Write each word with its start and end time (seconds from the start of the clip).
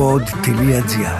pod.gr 0.00 1.16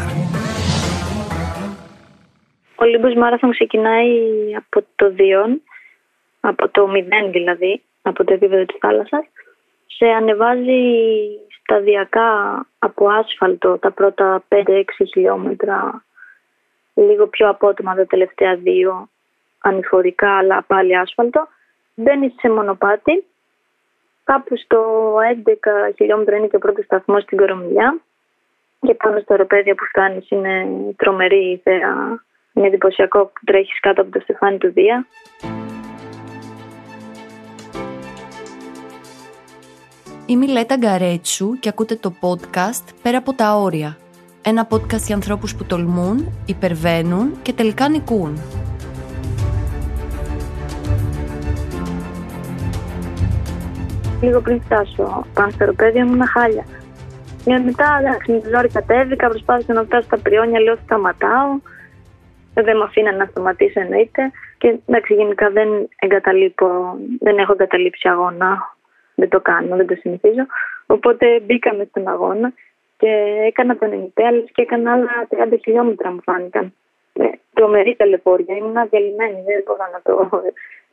Ο 2.76 2.84
Λίμπος 2.84 3.14
Μάραθον 3.14 3.50
ξεκινάει 3.50 4.10
από 4.56 4.86
το 4.96 5.10
Διόν, 5.10 5.62
από 6.40 6.68
το 6.68 6.88
μηδέν 6.88 7.30
δηλαδή, 7.30 7.82
από 8.02 8.24
το 8.24 8.32
επίπεδο 8.32 8.64
της 8.64 8.76
θάλασσας. 8.80 9.24
Σε 9.86 10.06
ανεβάζει 10.06 10.82
σταδιακά 11.60 12.30
από 12.78 13.08
άσφαλτο 13.08 13.78
τα 13.78 13.90
πρώτα 13.90 14.44
5-6 14.48 14.82
χιλιόμετρα, 15.12 16.04
λίγο 16.94 17.26
πιο 17.26 17.48
απότομα 17.48 17.94
τα 17.94 18.06
τελευταία 18.06 18.56
δύο, 18.56 19.08
ανηφορικά 19.58 20.36
αλλά 20.36 20.64
πάλι 20.66 20.96
άσφαλτο. 20.96 21.48
Μπαίνει 21.94 22.34
σε 22.38 22.48
μονοπάτι 22.48 23.24
Κάπου 24.24 24.56
στο 24.56 24.80
11 25.90 25.94
χιλιόμετρα 25.96 26.36
είναι 26.36 26.46
και 26.46 26.56
ο 26.56 26.58
πρώτος 26.58 26.84
σταθμός 26.84 27.22
στην 27.22 27.38
Κορομιλιά. 27.38 28.00
Και 28.80 28.94
πάνω 28.94 29.18
στο 29.18 29.32
αεροπέδιο 29.32 29.74
που 29.74 29.84
φτάνει 29.84 30.26
είναι 30.28 30.66
τρομερή 30.96 31.50
ιδέα. 31.50 32.22
Είναι 32.52 32.66
εντυπωσιακό 32.66 33.24
που 33.26 33.40
τρέχεις 33.44 33.80
κάτω 33.80 34.02
από 34.02 34.10
το 34.10 34.20
στεφάνι 34.20 34.58
του 34.58 34.72
Δία. 34.72 35.06
Είμαι 40.26 40.44
η 40.44 40.48
Λέτα 40.48 40.76
Γκαρέτσου 40.76 41.58
και 41.58 41.68
ακούτε 41.68 41.96
το 41.96 42.12
podcast 42.20 42.94
«Πέρα 43.02 43.18
από 43.18 43.32
τα 43.32 43.54
όρια». 43.54 43.96
Ένα 44.44 44.68
podcast 44.70 45.04
για 45.06 45.14
ανθρώπους 45.14 45.56
που 45.56 45.64
τολμούν, 45.64 46.32
υπερβαίνουν 46.46 47.42
και 47.42 47.52
τελικά 47.52 47.88
νικούν. 47.88 48.38
λίγο 54.20 54.40
πριν 54.40 54.62
φτάσω 54.62 55.26
πάνω 55.34 55.50
στο 55.50 55.64
αεροπέδιο 55.64 56.00
ήμουν 56.00 56.26
χάλια. 56.26 56.64
Και 57.50 57.58
μετά, 57.58 57.98
εντάξει, 58.00 58.32
με 58.32 58.40
τη 58.40 58.48
ζόρι 58.48 58.68
κατέβηκα, 58.68 59.28
προσπάθησα 59.28 59.72
να 59.72 59.82
φτάσω 59.82 60.06
στα 60.06 60.18
πριόνια, 60.18 60.60
λέω 60.60 60.76
σταματάω. 60.76 61.58
Δεν 62.54 62.76
με 62.76 62.84
αφήναν 62.84 63.16
να 63.16 63.24
σταματήσω 63.24 63.80
εννοείται. 63.80 64.30
Και 64.58 64.78
εντάξει, 64.86 65.14
γενικά 65.14 65.50
δεν 65.50 65.68
εγκαταλείπω, 65.98 66.66
δεν 67.20 67.38
έχω 67.38 67.52
εγκαταλείψει 67.52 68.08
αγώνα. 68.08 68.76
Δεν 69.14 69.28
το 69.28 69.40
κάνω, 69.40 69.76
δεν 69.76 69.86
το 69.86 69.94
συνηθίζω. 69.94 70.46
Οπότε 70.86 71.40
μπήκαμε 71.40 71.84
στον 71.84 72.08
αγώνα 72.08 72.52
και 72.96 73.10
έκανα 73.46 73.76
τον 73.76 73.92
ενυπέλο 73.92 74.44
και 74.52 74.62
έκανα 74.62 74.92
άλλα 74.92 75.28
30 75.30 75.58
χιλιόμετρα 75.62 76.12
μου 76.12 76.22
φάνηκαν. 76.22 76.74
Ε, 77.12 77.24
τρομερή 77.54 77.96
ταλαιπώρια. 77.96 78.56
Ήμουν 78.56 78.76
αδιαλυμένη, 78.76 79.42
δεν 79.46 79.62
μπορώ 79.66 79.84
να 79.92 80.00
το 80.02 80.42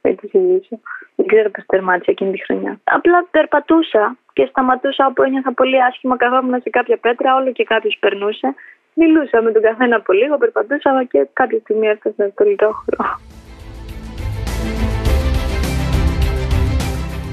εξηγήσω. 0.10 0.80
Δεν 1.16 1.26
ξέρω 1.28 1.50
πώς 1.52 1.64
τερμάτισα 1.66 2.12
εκείνη 2.12 2.32
τη 2.32 2.44
χρονιά. 2.46 2.80
Απλά 2.84 3.28
περπατούσα 3.32 4.18
και 4.34 4.46
σταματούσα 4.50 5.06
όπου 5.06 5.24
ένιωθα 5.24 5.54
πολύ 5.54 5.84
άσχημα. 5.84 6.18
Καθόμουν 6.18 6.62
σε 6.62 6.70
κάποια 6.70 6.98
πέτρα, 6.98 7.36
όλο 7.36 7.52
και 7.52 7.64
κάποιος 7.64 7.98
περνούσε. 8.00 8.54
Μιλούσα 8.94 9.42
με 9.42 9.52
τον 9.52 9.62
καθένα 9.62 9.96
από 9.96 10.14
λίγο, 10.14 10.38
περπατούσα 10.38 11.04
και 11.12 11.28
κάποια 11.34 11.60
στιγμή 11.60 11.88
έφτασα 11.88 12.30
στο 12.34 12.44
λιτόχωρο. 12.44 13.20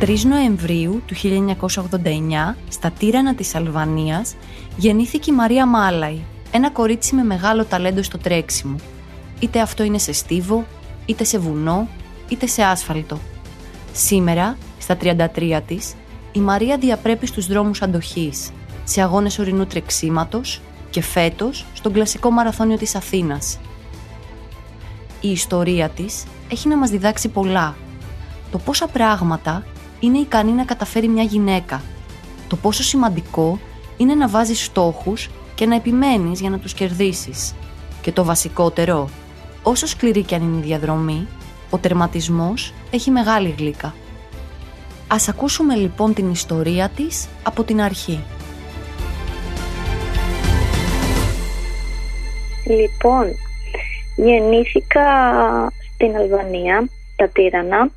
3 0.01 0.07
Νοεμβρίου 0.29 1.03
του 1.07 1.15
1989, 1.15 2.57
στα 2.69 2.91
Τύρανα 2.99 3.35
της 3.35 3.55
Αλβανίας, 3.55 4.37
γεννήθηκε 4.77 5.31
η 5.31 5.35
Μαρία 5.35 5.67
Μάλαϊ, 5.67 6.25
ένα 6.53 6.71
κορίτσι 6.71 7.15
με 7.15 7.23
μεγάλο 7.23 7.65
ταλέντο 7.65 8.03
στο 8.03 8.19
τρέξιμο. 8.19 8.77
Είτε 9.41 9.61
αυτό 9.61 9.83
είναι 9.83 9.99
σε 9.99 10.13
στίβο, 10.13 10.65
είτε 11.07 11.25
σε 11.25 11.39
βουνό, 11.39 11.89
είτε 12.29 12.47
σε 12.47 12.63
άσφαλτο. 12.63 13.19
Σήμερα, 13.93 14.57
στα 14.79 14.97
33 14.97 15.61
της, 15.67 15.95
η 16.33 16.41
Μαρία 16.41 16.79
διαπρέπει 16.79 17.27
στους 17.27 17.47
δρόμους 17.47 17.83
αντοχής, 17.83 18.51
σε 18.85 19.03
αγώνες 19.03 19.39
ορεινού 19.39 19.67
τρεξίματος 19.67 20.61
και 20.91 21.03
φέτος 21.03 21.67
στον 21.73 21.93
κλασικό 21.93 22.31
μαραθώνιο 22.31 22.77
της 22.77 22.95
Αθήνας. 22.95 23.59
Η 25.21 25.31
ιστορία 25.31 25.89
της 25.89 26.25
έχει 26.49 26.69
να 26.69 26.77
μας 26.77 26.91
διδάξει 26.91 27.29
πολλά. 27.29 27.77
Το 28.51 28.59
πόσα 28.59 28.87
πράγματα 28.87 29.67
είναι 30.01 30.19
ικανή 30.19 30.53
να 30.53 30.65
καταφέρει 30.65 31.09
μια 31.09 31.23
γυναίκα. 31.23 31.83
Το 32.49 32.57
πόσο 32.57 32.83
σημαντικό 32.83 33.59
είναι 33.97 34.15
να 34.15 34.29
βάζεις 34.29 34.65
στόχους 34.65 35.31
και 35.55 35.67
να 35.67 35.75
επιμένεις 35.75 36.41
για 36.41 36.51
να 36.51 36.59
τους 36.59 36.75
κερδίσεις. 36.75 37.55
Και 38.01 38.13
το 38.13 38.25
βασικότερο, 38.25 39.09
όσο 39.63 39.87
σκληρή 39.87 40.23
κι 40.23 40.35
αν 40.35 40.43
είναι 40.43 40.59
η 40.59 40.63
διαδρομή, 40.63 41.27
ο 41.75 41.79
τερματισμός 41.79 42.75
έχει 42.91 43.11
μεγάλη 43.11 43.55
γλύκα. 43.59 43.95
Ας 45.09 45.29
ακούσουμε 45.29 45.75
λοιπόν 45.75 46.15
την 46.15 46.31
ιστορία 46.31 46.89
της 46.89 47.29
από 47.43 47.65
την 47.65 47.81
αρχή. 47.81 48.25
Λοιπόν, 52.67 53.27
γεννήθηκα 54.17 55.07
στην 55.95 56.17
Αλβανία, 56.17 56.89
τα 57.17 57.29
Τύρανα. 57.29 57.91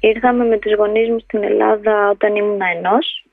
Ήρθαμε 0.00 0.44
με 0.44 0.58
τους 0.58 0.74
γονείς 0.74 1.08
μου 1.08 1.18
στην 1.18 1.42
Ελλάδα 1.42 2.10
όταν 2.10 2.36
ήμουν 2.36 2.60
ενός. 2.76 3.24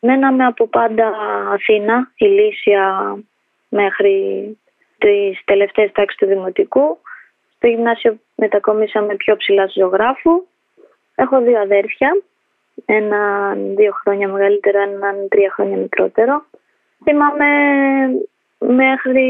Μέναμε 0.00 0.44
από 0.44 0.66
πάντα 0.66 1.06
Αθήνα, 1.52 2.10
Ηλίσια 2.16 3.16
μέχρι 3.68 4.14
τις 4.98 5.44
τελευταίες 5.44 5.92
τάξεις 5.92 6.18
του 6.18 6.26
Δημοτικού. 6.26 6.98
Στο 7.56 7.66
γυμνάσιο 7.66 8.20
μετακομίσαμε 8.40 9.14
πιο 9.16 9.36
ψηλά 9.36 9.68
στο 9.68 9.80
ζωγράφου. 9.80 10.46
Έχω 11.14 11.40
δύο 11.40 11.60
αδέρφια, 11.60 12.22
ένα 12.84 13.52
δύο 13.54 13.92
χρόνια 13.92 14.28
μεγαλύτερο, 14.28 14.80
έναν 14.80 15.28
τρία 15.28 15.50
χρόνια 15.50 15.76
μικρότερο. 15.76 16.44
Θυμάμαι 17.04 17.46
μέχρι 18.58 19.26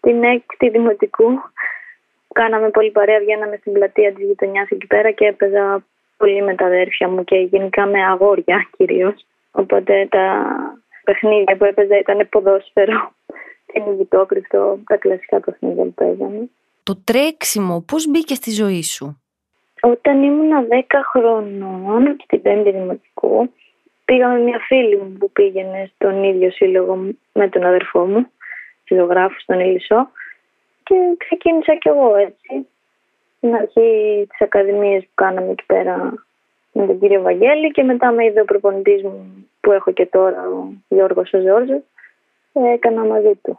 την 0.00 0.22
έκτη 0.24 0.68
δημοτικού. 0.68 1.28
Κάναμε 2.32 2.70
πολύ 2.70 2.90
παρέα, 2.90 3.18
βγαίναμε 3.18 3.56
στην 3.56 3.72
πλατεία 3.72 4.12
της 4.12 4.24
γειτονιάς 4.24 4.68
εκεί 4.70 4.86
πέρα 4.86 5.10
και 5.10 5.26
έπαιζα 5.26 5.84
πολύ 6.16 6.42
με 6.42 6.54
τα 6.54 6.66
αδέρφια 6.66 7.08
μου 7.08 7.24
και 7.24 7.36
γενικά 7.36 7.86
με 7.86 8.04
αγόρια 8.04 8.68
κυρίως. 8.76 9.26
Οπότε 9.50 10.06
τα 10.10 10.26
παιχνίδια 11.04 11.56
που 11.56 11.64
έπαιζα 11.64 11.98
ήταν 11.98 12.28
ποδόσφαιρο, 12.30 13.12
κυνηγητόκριφτο, 13.72 14.78
τα 14.86 14.96
κλασικά 14.96 15.40
παιχνίδια 15.40 15.84
που 15.84 15.94
παίζαμε. 15.94 16.48
Το 16.88 17.02
τρέξιμο 17.04 17.80
πώς 17.80 18.10
μπήκε 18.10 18.34
στη 18.34 18.50
ζωή 18.50 18.82
σου; 18.82 19.22
Όταν 19.80 20.22
ήμουν 20.22 20.68
10 20.68 20.82
χρονών, 21.10 22.16
στην 22.24 22.42
πέμπτη 22.42 22.70
δημοτικού, 22.70 23.52
πήγα 24.04 24.28
με 24.28 24.38
μια 24.38 24.58
φίλη 24.66 24.96
μου 24.96 25.16
που 25.18 25.30
πήγαινε 25.30 25.90
στον 25.94 26.24
ίδιο 26.24 26.50
σύλλογο 26.50 27.14
με 27.32 27.48
τον 27.48 27.64
αδερφό 27.64 28.06
μου, 28.06 28.26
ζωγράφος 28.88 29.42
στον 29.42 29.60
Ηλισσό 29.60 30.10
και 30.82 30.94
ξεκίνησα 31.18 31.74
κι 31.74 31.88
εγώ 31.88 32.16
έτσι. 32.16 32.66
Στην 33.36 33.54
αρχή 33.54 34.26
της 34.28 34.40
ακαδημίας 34.40 35.02
που 35.02 35.14
κάναμε 35.14 35.50
εκεί 35.50 35.64
πέρα 35.66 36.14
με 36.72 36.86
τον 36.86 36.98
κύριο 36.98 37.22
Βαγγέλη 37.22 37.70
και 37.70 37.82
μετά 37.82 38.10
με 38.10 38.24
είδε 38.24 38.40
ο 38.40 38.44
προπονητής 38.44 39.02
μου 39.02 39.46
που 39.60 39.72
έχω 39.72 39.92
και 39.92 40.06
τώρα, 40.06 40.48
ο 40.48 40.72
Γιώργος 40.88 41.32
ο 42.52 42.66
έκανα 42.66 43.04
μαζί 43.04 43.34
του 43.42 43.58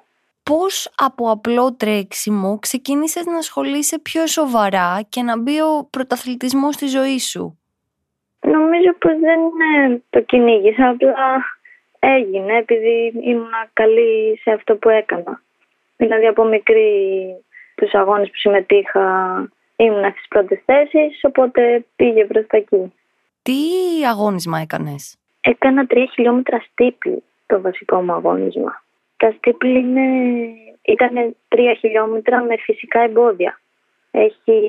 πώς 0.49 0.91
από 0.97 1.31
απλό 1.31 1.75
τρέξιμο 1.75 2.59
ξεκίνησες 2.59 3.25
να 3.25 3.37
ασχολείσαι 3.37 3.99
πιο 3.99 4.27
σοβαρά 4.27 4.99
και 5.09 5.21
να 5.21 5.39
μπει 5.39 5.59
ο 5.61 5.87
πρωταθλητισμός 5.89 6.75
στη 6.75 6.87
ζωή 6.87 7.19
σου; 7.19 7.59
Νομίζω 8.41 8.93
πως 8.99 9.13
δεν 9.19 9.39
το 10.09 10.21
κυνήγησα, 10.21 10.89
απλά 10.89 11.15
έγινε 11.99 12.57
επειδή 12.57 13.13
ήμουν 13.23 13.53
καλή 13.73 14.39
σε 14.41 14.51
αυτό 14.51 14.75
που 14.75 14.89
έκανα. 14.89 15.41
Δηλαδή 15.97 16.25
από 16.27 16.43
μικρή 16.43 16.91
τους 17.75 17.93
αγώνες 17.93 18.27
που 18.27 18.37
συμμετείχα 18.37 19.03
ήμουν 19.75 20.11
στις 20.11 20.27
πρώτες 20.27 20.61
θέσεις, 20.65 21.19
οπότε 21.21 21.85
πήγε 21.95 22.25
προς 22.25 22.47
τα 22.47 22.57
εκεί. 22.57 22.93
Τι 23.41 23.55
αγώνισμα 24.09 24.59
έκανες; 24.59 25.17
Έκανα 25.41 25.85
τρία 25.85 26.05
χιλιόμετρα 26.05 26.59
στύπλη 26.59 27.23
το 27.45 27.61
βασικό 27.61 28.01
μου 28.01 28.11
αγώνισμα. 28.11 28.83
Τα 29.19 29.33
στύπλη 29.37 29.85
ήταν 30.81 31.35
τρία 31.47 31.73
χιλιόμετρα 31.73 32.41
με 32.41 32.57
φυσικά 32.57 32.99
εμπόδια. 33.01 33.59
Έχει 34.11 34.59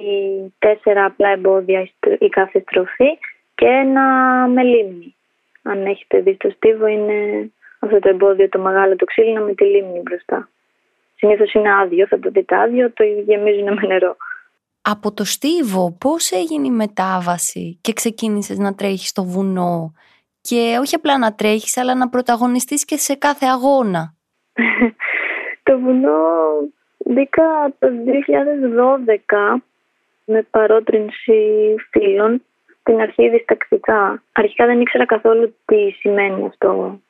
τέσσερα 0.58 1.04
απλά 1.04 1.28
εμπόδια 1.28 1.88
η 2.18 2.28
κάθε 2.28 2.60
στροφή 2.60 3.18
και 3.54 3.66
ένα 3.66 4.04
με 4.48 4.62
λίμνη. 4.62 5.14
Αν 5.62 5.86
έχετε 5.86 6.20
δει 6.20 6.34
στο 6.34 6.50
στίβο 6.50 6.86
είναι 6.86 7.50
αυτό 7.78 7.98
το 7.98 8.08
εμπόδιο 8.08 8.48
το 8.48 8.58
μεγάλο 8.58 8.96
το 8.96 9.04
ξύλινο 9.04 9.44
με 9.44 9.54
τη 9.54 9.64
λίμνη 9.64 10.00
μπροστά. 10.00 10.48
Συνήθως 11.16 11.52
είναι 11.52 11.74
άδειο, 11.74 12.06
θα 12.06 12.18
το 12.18 12.30
δείτε 12.30 12.56
άδειο, 12.56 12.92
το 12.92 13.04
γεμίζουν 13.04 13.72
με 13.72 13.86
νερό. 13.86 14.16
Από 14.82 15.12
το 15.12 15.24
στίβο 15.24 15.96
πώς 16.00 16.30
έγινε 16.30 16.66
η 16.66 16.70
μετάβαση 16.70 17.78
και 17.80 17.92
ξεκίνησες 17.92 18.58
να 18.58 18.74
τρέχεις 18.74 19.08
στο 19.08 19.24
βουνό; 19.24 19.92
Και 20.40 20.76
όχι 20.80 20.94
απλά 20.94 21.18
να 21.18 21.34
τρέχεις 21.34 21.76
αλλά 21.76 21.94
να 21.94 22.08
πρωταγωνιστείς 22.08 22.84
και 22.84 22.96
σε 22.96 23.14
κάθε 23.14 23.46
αγώνα. 23.46 24.14
Το 25.62 25.78
βουνό 25.78 26.20
μπήκα 26.98 27.72
το 27.78 27.88
2012 29.56 29.60
με 30.24 30.46
παρότρινση 30.50 31.74
φίλων 31.90 32.42
στην 32.80 33.00
αρχή 33.00 33.28
διστακτικά. 33.28 34.22
Αρχικά 34.32 34.66
δεν 34.66 34.80
ήξερα 34.80 35.06
καθόλου 35.06 35.54
τι 35.64 35.90
σημαίνει 35.90 36.46
αυτό 36.46 37.00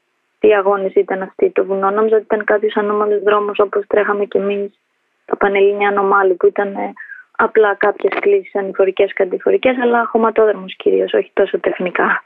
τι 0.41 0.55
αγώνες 0.55 0.95
ήταν 0.95 1.23
αυτοί. 1.23 1.51
Το 1.51 1.65
βουνό 1.65 1.91
νόμιζα 1.91 2.17
ότι 2.17 2.25
ήταν 2.25 2.45
κάποιος 2.45 2.77
ανώμαλος 2.77 3.23
δρόμος 3.23 3.59
όπως 3.59 3.87
τρέχαμε 3.87 4.25
κι 4.25 4.37
εμείς 4.37 4.81
τα 5.25 5.37
Πανελλήνια 5.37 5.89
Ανομάλου 5.89 6.37
που 6.37 6.47
ήταν 6.47 6.75
ε, 6.75 6.93
απλά 7.37 7.75
κάποιες 7.75 8.13
κλήσεις 8.21 8.55
ανηφορικές 8.55 9.13
και 9.13 9.23
αντιφορικές, 9.23 9.79
αλλά 9.79 10.07
χωματόδρομος 10.07 10.77
κυρίως, 10.77 11.13
όχι 11.13 11.31
τόσο 11.33 11.61
τεχνικά. 11.61 12.25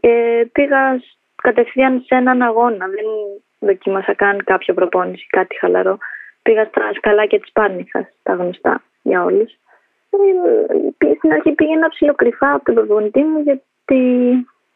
Και 0.00 0.46
πήγα 0.52 1.02
κατευθείαν 1.42 2.02
σε 2.06 2.14
έναν 2.14 2.42
αγώνα. 2.42 2.86
Δεν 2.86 3.04
δοκίμασα 3.66 4.14
καν 4.14 4.44
κάποια 4.44 4.74
προπόνηση, 4.74 5.26
κάτι 5.26 5.58
χαλαρό. 5.58 5.98
Πήγα 6.42 6.64
στα 6.64 6.92
σκαλάκια 6.94 7.40
τη 7.40 7.50
Πάρνηθα, 7.52 8.08
τα 8.22 8.32
γνωστά 8.32 8.82
για 9.02 9.24
όλους. 9.24 9.52
Ε, 10.98 11.14
στην 11.18 11.32
αρχή 11.32 11.52
πήγαινα 11.52 11.88
ψηλοκρυφά 11.88 12.52
από 12.52 12.64
τον 12.64 12.74
προπονητή 12.74 13.22
μου, 13.22 13.38
γιατί 13.38 14.00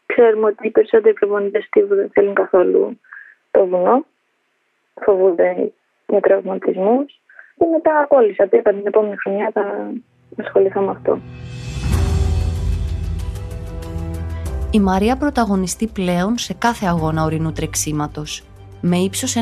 ξέρουμε 0.06 0.46
ότι 0.46 0.66
οι 0.66 0.70
περισσότεροι 0.70 1.14
προπονητές 1.14 1.68
τύπου 1.70 1.94
δεν 1.94 2.10
θέλουν 2.12 2.34
καθόλου 2.34 3.00
το 3.50 3.66
βουνό. 3.66 4.04
Φοβούνται 5.04 5.72
για 6.06 6.20
τραυματισμούς. 6.20 7.20
Και 7.56 7.66
μετά 7.66 8.06
κόλλησα. 8.08 8.48
Το 8.48 8.56
είπα 8.56 8.70
την 8.70 8.86
επόμενη 8.86 9.16
χρονιά 9.16 9.50
θα 9.52 9.92
ασχοληθώ 10.36 10.80
με 10.80 10.90
αυτό. 10.90 11.20
Η 14.72 14.80
Μαρία 14.80 15.16
πρωταγωνιστεί 15.16 15.86
πλέον 15.86 16.38
σε 16.38 16.54
κάθε 16.54 16.86
αγώνα 16.86 17.24
ορεινού 17.24 17.52
τρεξίματος. 17.52 18.49
Με 18.80 18.96
ύψος 18.96 19.34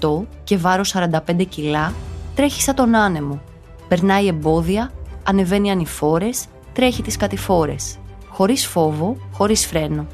1,58 0.00 0.26
και 0.44 0.56
βάρος 0.56 0.94
45 0.94 1.44
κιλά, 1.48 1.92
τρέχει 2.34 2.62
σαν 2.62 2.74
τον 2.74 2.94
άνεμο. 2.94 3.40
Περνάει 3.88 4.26
εμπόδια, 4.26 4.90
ανεβαίνει 5.22 5.70
ανηφόρες, 5.70 6.44
τρέχει 6.72 7.02
τις 7.02 7.16
κατηφόρες. 7.16 7.98
Χωρίς 8.28 8.66
φόβο, 8.66 9.16
χωρίς 9.32 9.66
φρένο. 9.66 10.06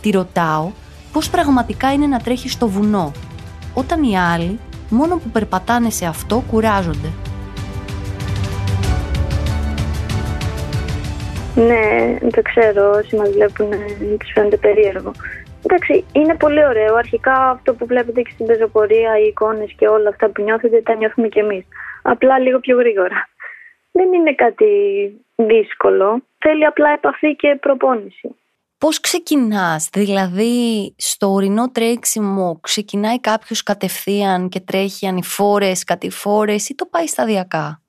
Τη 0.00 0.10
ρωτάω 0.10 0.70
πώς 1.12 1.30
πραγματικά 1.30 1.92
είναι 1.92 2.06
να 2.06 2.18
τρέχει 2.18 2.48
στο 2.48 2.68
βουνό, 2.68 3.12
όταν 3.74 4.02
οι 4.02 4.18
άλλοι 4.18 4.58
μόνο 4.88 5.16
που 5.16 5.28
περπατάνε 5.32 5.90
σε 5.90 6.06
αυτό 6.06 6.44
κουράζονται. 6.50 7.08
Ναι, 11.54 12.18
το 12.30 12.42
ξέρω. 12.42 12.90
Όσοι 12.90 13.16
μας 13.16 13.30
βλέπουν, 13.30 13.68
τους 14.18 14.32
φαίνεται 14.34 14.56
περίεργο. 14.56 15.12
Εντάξει, 15.74 16.04
είναι 16.12 16.36
πολύ 16.36 16.64
ωραίο. 16.64 16.94
Αρχικά 16.94 17.50
αυτό 17.50 17.74
που 17.74 17.86
βλέπετε 17.86 18.22
και 18.22 18.30
στην 18.30 18.46
πεζοπορία, 18.46 19.18
οι 19.18 19.26
εικόνες 19.26 19.72
και 19.76 19.88
όλα 19.88 20.08
αυτά 20.08 20.30
που 20.30 20.42
νιώθετε, 20.42 20.80
τα 20.82 20.94
νιώθουμε 20.94 21.28
κι 21.28 21.38
εμείς. 21.38 21.64
Απλά 22.02 22.38
λίγο 22.38 22.58
πιο 22.60 22.76
γρήγορα. 22.76 23.28
Δεν 23.92 24.12
είναι 24.12 24.34
κάτι 24.34 24.66
δύσκολο. 25.34 26.22
Θέλει 26.38 26.64
απλά 26.64 26.90
επαφή 26.90 27.36
και 27.36 27.58
προπόνηση. 27.60 28.34
Πώς 28.78 29.00
ξεκινάς, 29.00 29.88
δηλαδή 29.92 30.94
στο 30.98 31.32
ορεινό 31.32 31.70
τρέξιμο 31.70 32.58
ξεκινάει 32.62 33.20
κάποιος 33.20 33.62
κατευθείαν 33.62 34.48
και 34.48 34.60
τρέχει 34.60 35.06
ανηφόρες, 35.06 35.84
κατηφόρες 35.84 36.68
ή 36.68 36.74
το 36.74 36.86
πάει 36.90 37.06
σταδιακά; 37.06 37.80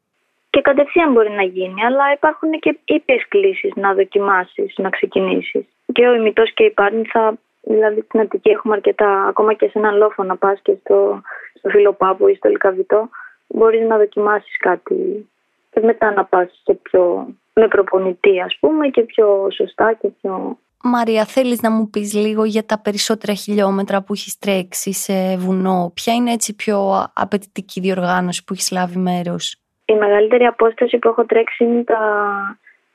Και 0.50 0.62
κατευθείαν 0.62 1.12
μπορεί 1.12 1.32
να 1.32 1.44
γίνει, 1.44 1.86
αλλά 1.86 2.12
υπάρχουν 2.14 2.60
και 2.60 2.80
ήπιες 2.86 3.28
κλήσεις 3.28 3.72
να 3.76 3.94
δοκιμάσεις, 3.94 4.74
να 4.78 4.90
ξεκινήσεις. 4.90 5.66
Και 5.94 6.08
ο 6.08 6.14
ημιτός 6.16 6.54
και 6.54 6.64
η 6.64 6.72
πάρνη 6.72 7.06
θα, 7.06 7.38
δηλαδή 7.64 8.02
στην 8.02 8.20
Αττική 8.20 8.50
έχουμε 8.50 8.76
αρκετά, 8.76 9.24
ακόμα 9.28 9.54
και 9.54 9.68
σε 9.68 9.78
έναν 9.80 9.98
λόφο 9.98 10.24
να 10.24 10.38
πας 10.38 10.60
και 10.62 10.78
στο, 10.80 11.22
στο 11.54 11.70
Φιλοπάπου 11.70 12.28
ή 12.28 12.36
στο 12.36 12.50
Λικαβιτό, 12.50 13.10
μπορείς 13.48 13.88
να 13.88 13.98
δοκιμάσεις 13.98 14.58
κάτι 14.58 15.30
και 15.72 15.80
μετά 15.84 16.12
να 16.12 16.26
πας 16.26 16.62
σε 16.64 16.74
πιο, 16.74 17.28
με 17.54 17.68
προπονητή 17.68 18.42
ας 18.42 18.58
πούμε 18.60 18.88
και 18.88 19.02
πιο 19.02 19.48
σωστά 19.52 19.94
και 19.94 20.08
πιο 20.08 20.58
Μαρία, 20.86 21.26
θέλεις 21.26 21.62
να 21.62 21.72
μου 21.72 21.90
πεις 21.90 22.14
λίγο 22.14 22.44
για 22.44 22.66
τα 22.66 22.80
περισσότερα 22.82 23.34
χιλιόμετρα 23.34 24.04
που 24.04 24.14
έχεις 24.14 24.38
τρέξει 24.38 24.94
σε 24.94 25.38
βουνό; 25.38 25.92
Ποια 25.94 26.14
είναι 26.14 26.32
έτσι 26.32 26.56
πιο 26.56 26.78
απαιτητική 27.14 27.80
διοργάνωση 27.80 28.44
που 28.44 28.54
έχεις 28.54 28.72
λάβει 28.72 28.98
μέρος; 28.98 29.56
Η 29.86 29.94
μεγαλύτερη 29.94 30.46
απόσταση 30.46 30.98
που 30.98 31.08
έχω 31.08 31.26
τρέξει 31.26 31.64
είναι 31.64 31.84
τα 31.84 32.00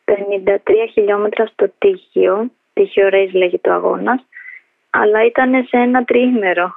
53 0.04 0.70
χιλιόμετρα 0.92 1.46
στο 1.46 1.70
Τύχιο. 1.78 2.50
Τύχιο 2.72 3.08
Race 3.12 3.32
λέγεται 3.32 3.68
το 3.68 3.74
αγώνας. 3.74 4.24
Αλλά 5.02 5.24
ήταν 5.24 5.64
σε 5.68 5.76
ένα 5.76 6.04
τρίμερο. 6.04 6.76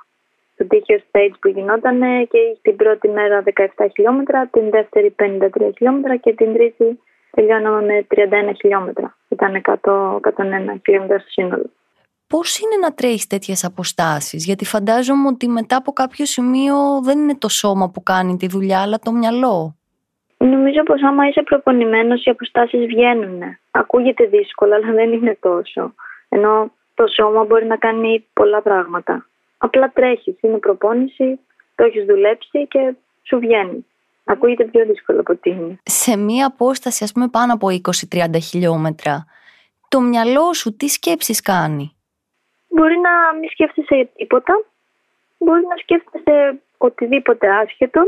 Το 0.57 0.67
Τύχιο 0.67 0.99
Stage 1.11 1.35
που 1.39 1.47
γινόταν 1.47 1.99
και 2.31 2.39
την 2.61 2.75
πρώτη 2.75 3.07
μέρα 3.07 3.43
17 3.55 3.87
χιλιόμετρα, 3.93 4.47
την 4.51 4.69
δεύτερη 4.69 5.15
53 5.19 5.47
χιλιόμετρα 5.77 6.15
και 6.15 6.33
την 6.33 6.53
τρίτη 6.53 6.99
τελειώναμε 7.31 7.81
με 7.81 8.05
31 8.15 8.51
χιλιόμετρα. 8.59 9.17
Ήταν 9.27 9.61
100, 9.65 10.15
101 10.15 10.81
χιλιόμετρα 10.85 11.19
στο 11.19 11.29
σύνολο. 11.29 11.69
Πώς 12.27 12.59
είναι 12.59 12.77
να 12.81 12.93
τρέχεις 12.93 13.27
τέτοιες 13.27 13.63
αποστάσεις, 13.63 14.45
Γιατί 14.45 14.65
φαντάζομαι 14.65 15.27
ότι 15.27 15.47
μετά 15.47 15.75
από 15.75 15.91
κάποιο 15.91 16.25
σημείο 16.25 16.75
δεν 17.03 17.19
είναι 17.19 17.35
το 17.35 17.49
σώμα 17.49 17.89
που 17.89 18.03
κάνει 18.03 18.37
τη 18.37 18.47
δουλειά, 18.47 18.81
αλλά 18.81 18.99
το 18.99 19.11
μυαλό. 19.11 19.75
Νομίζω 20.37 20.83
πως 20.83 21.03
άμα 21.03 21.27
είσαι 21.27 21.41
προπονημένος, 21.43 22.23
οι 22.25 22.29
αποστάσεις 22.29 22.85
βγαίνουν. 22.85 23.41
Ακούγεται 23.71 24.25
δύσκολο, 24.25 24.75
αλλά 24.75 24.91
δεν 24.91 25.13
είναι 25.13 25.37
τόσο. 25.41 25.93
Ενώ 26.29 26.71
το 27.01 27.07
σώμα 27.07 27.43
μπορεί 27.43 27.65
να 27.65 27.77
κάνει 27.77 28.25
πολλά 28.33 28.61
πράγματα. 28.61 29.25
Απλά 29.57 29.91
τρέχεις, 29.93 30.35
είναι 30.41 30.57
προπόνηση, 30.57 31.39
το 31.75 31.83
έχεις 31.83 32.05
δουλέψει 32.05 32.67
και 32.67 32.93
σου 33.23 33.39
βγαίνει. 33.39 33.85
Ακούγεται 34.23 34.63
πιο 34.63 34.85
δύσκολο 34.85 35.19
από 35.19 35.33
ότι 35.33 35.49
είναι. 35.49 35.79
Σε 35.83 36.17
μία 36.17 36.45
απόσταση, 36.45 37.03
ας 37.03 37.11
πούμε, 37.11 37.27
πάνω 37.27 37.53
από 37.53 37.67
20-30 37.69 38.39
χιλιόμετρα, 38.49 39.25
το 39.87 39.99
μυαλό 40.01 40.53
σου 40.53 40.75
τι 40.75 40.87
σκέψεις 40.87 41.41
κάνει; 41.41 41.95
Μπορεί 42.67 42.97
να 43.07 43.39
μην 43.39 43.49
σκέφτεσαι 43.49 44.09
τίποτα. 44.15 44.53
Μπορεί 45.37 45.61
να 45.61 45.75
σκέφτεσαι 45.83 46.61
οτιδήποτε 46.77 47.49
άσχετο. 47.49 48.01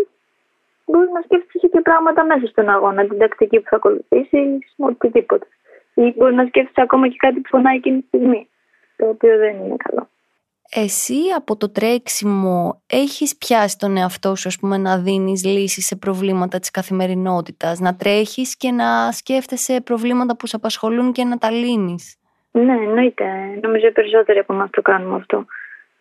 Μπορεί 0.86 1.10
να 1.14 1.22
σκέφτεσαι 1.22 1.68
και 1.68 1.82
πράγματα 1.82 2.26
μέσα 2.26 2.46
στον 2.48 2.70
αγώνα, 2.70 3.08
την 3.08 3.18
τακτική 3.18 3.60
που 3.60 3.70
θα 3.70 3.76
ακολουθήσεις, 3.76 4.74
οτιδήποτε. 4.78 5.48
Ή 5.94 6.14
μπορεί 6.18 6.34
να 6.36 6.46
σκέφτεσαι 6.46 6.82
ακόμα 6.82 7.08
και 7.08 7.16
κάτι 7.18 7.40
που 7.40 7.50
φωνάει 7.50 7.76
εκείνη 7.76 8.00
τη 8.02 8.08
στιγμή. 8.08 8.48
Το 8.96 9.08
οποίο 9.08 9.38
δεν 9.38 9.56
είναι 9.56 9.76
καλό. 9.84 10.08
Εσύ 10.76 11.20
από 11.38 11.58
το 11.58 11.72
τρέξιμο 11.72 12.82
έχεις 12.88 13.38
πιάσει 13.38 13.78
τον 13.78 13.98
εαυτό 13.98 14.36
σου 14.36 14.48
ας 14.48 14.58
πούμε, 14.60 14.78
να 14.78 14.98
δίνεις 14.98 15.46
λύσεις 15.46 15.86
σε 15.86 15.96
προβλήματα 15.96 16.60
της 16.60 16.72
καθημερινότητας, 16.72 17.80
να 17.80 17.96
τρέχεις 17.96 18.58
και 18.58 18.72
να 18.72 19.12
σκέφτεσαι 19.12 19.82
προβλήματα 19.82 20.38
που 20.38 20.48
σε 20.48 20.56
απασχολούν 20.56 21.12
και 21.12 21.24
να 21.24 21.38
τα 21.38 21.52
λύνεις; 21.52 22.18
Ναι, 22.52 22.74
εννοείται. 22.74 23.26
Νομίζω 23.62 23.88
οι 23.88 23.92
περισσότεροι 23.92 24.40
από 24.40 24.54
εμάς 24.54 24.70
το 24.70 24.82
κάνουμε 24.82 25.16
αυτό. 25.16 25.46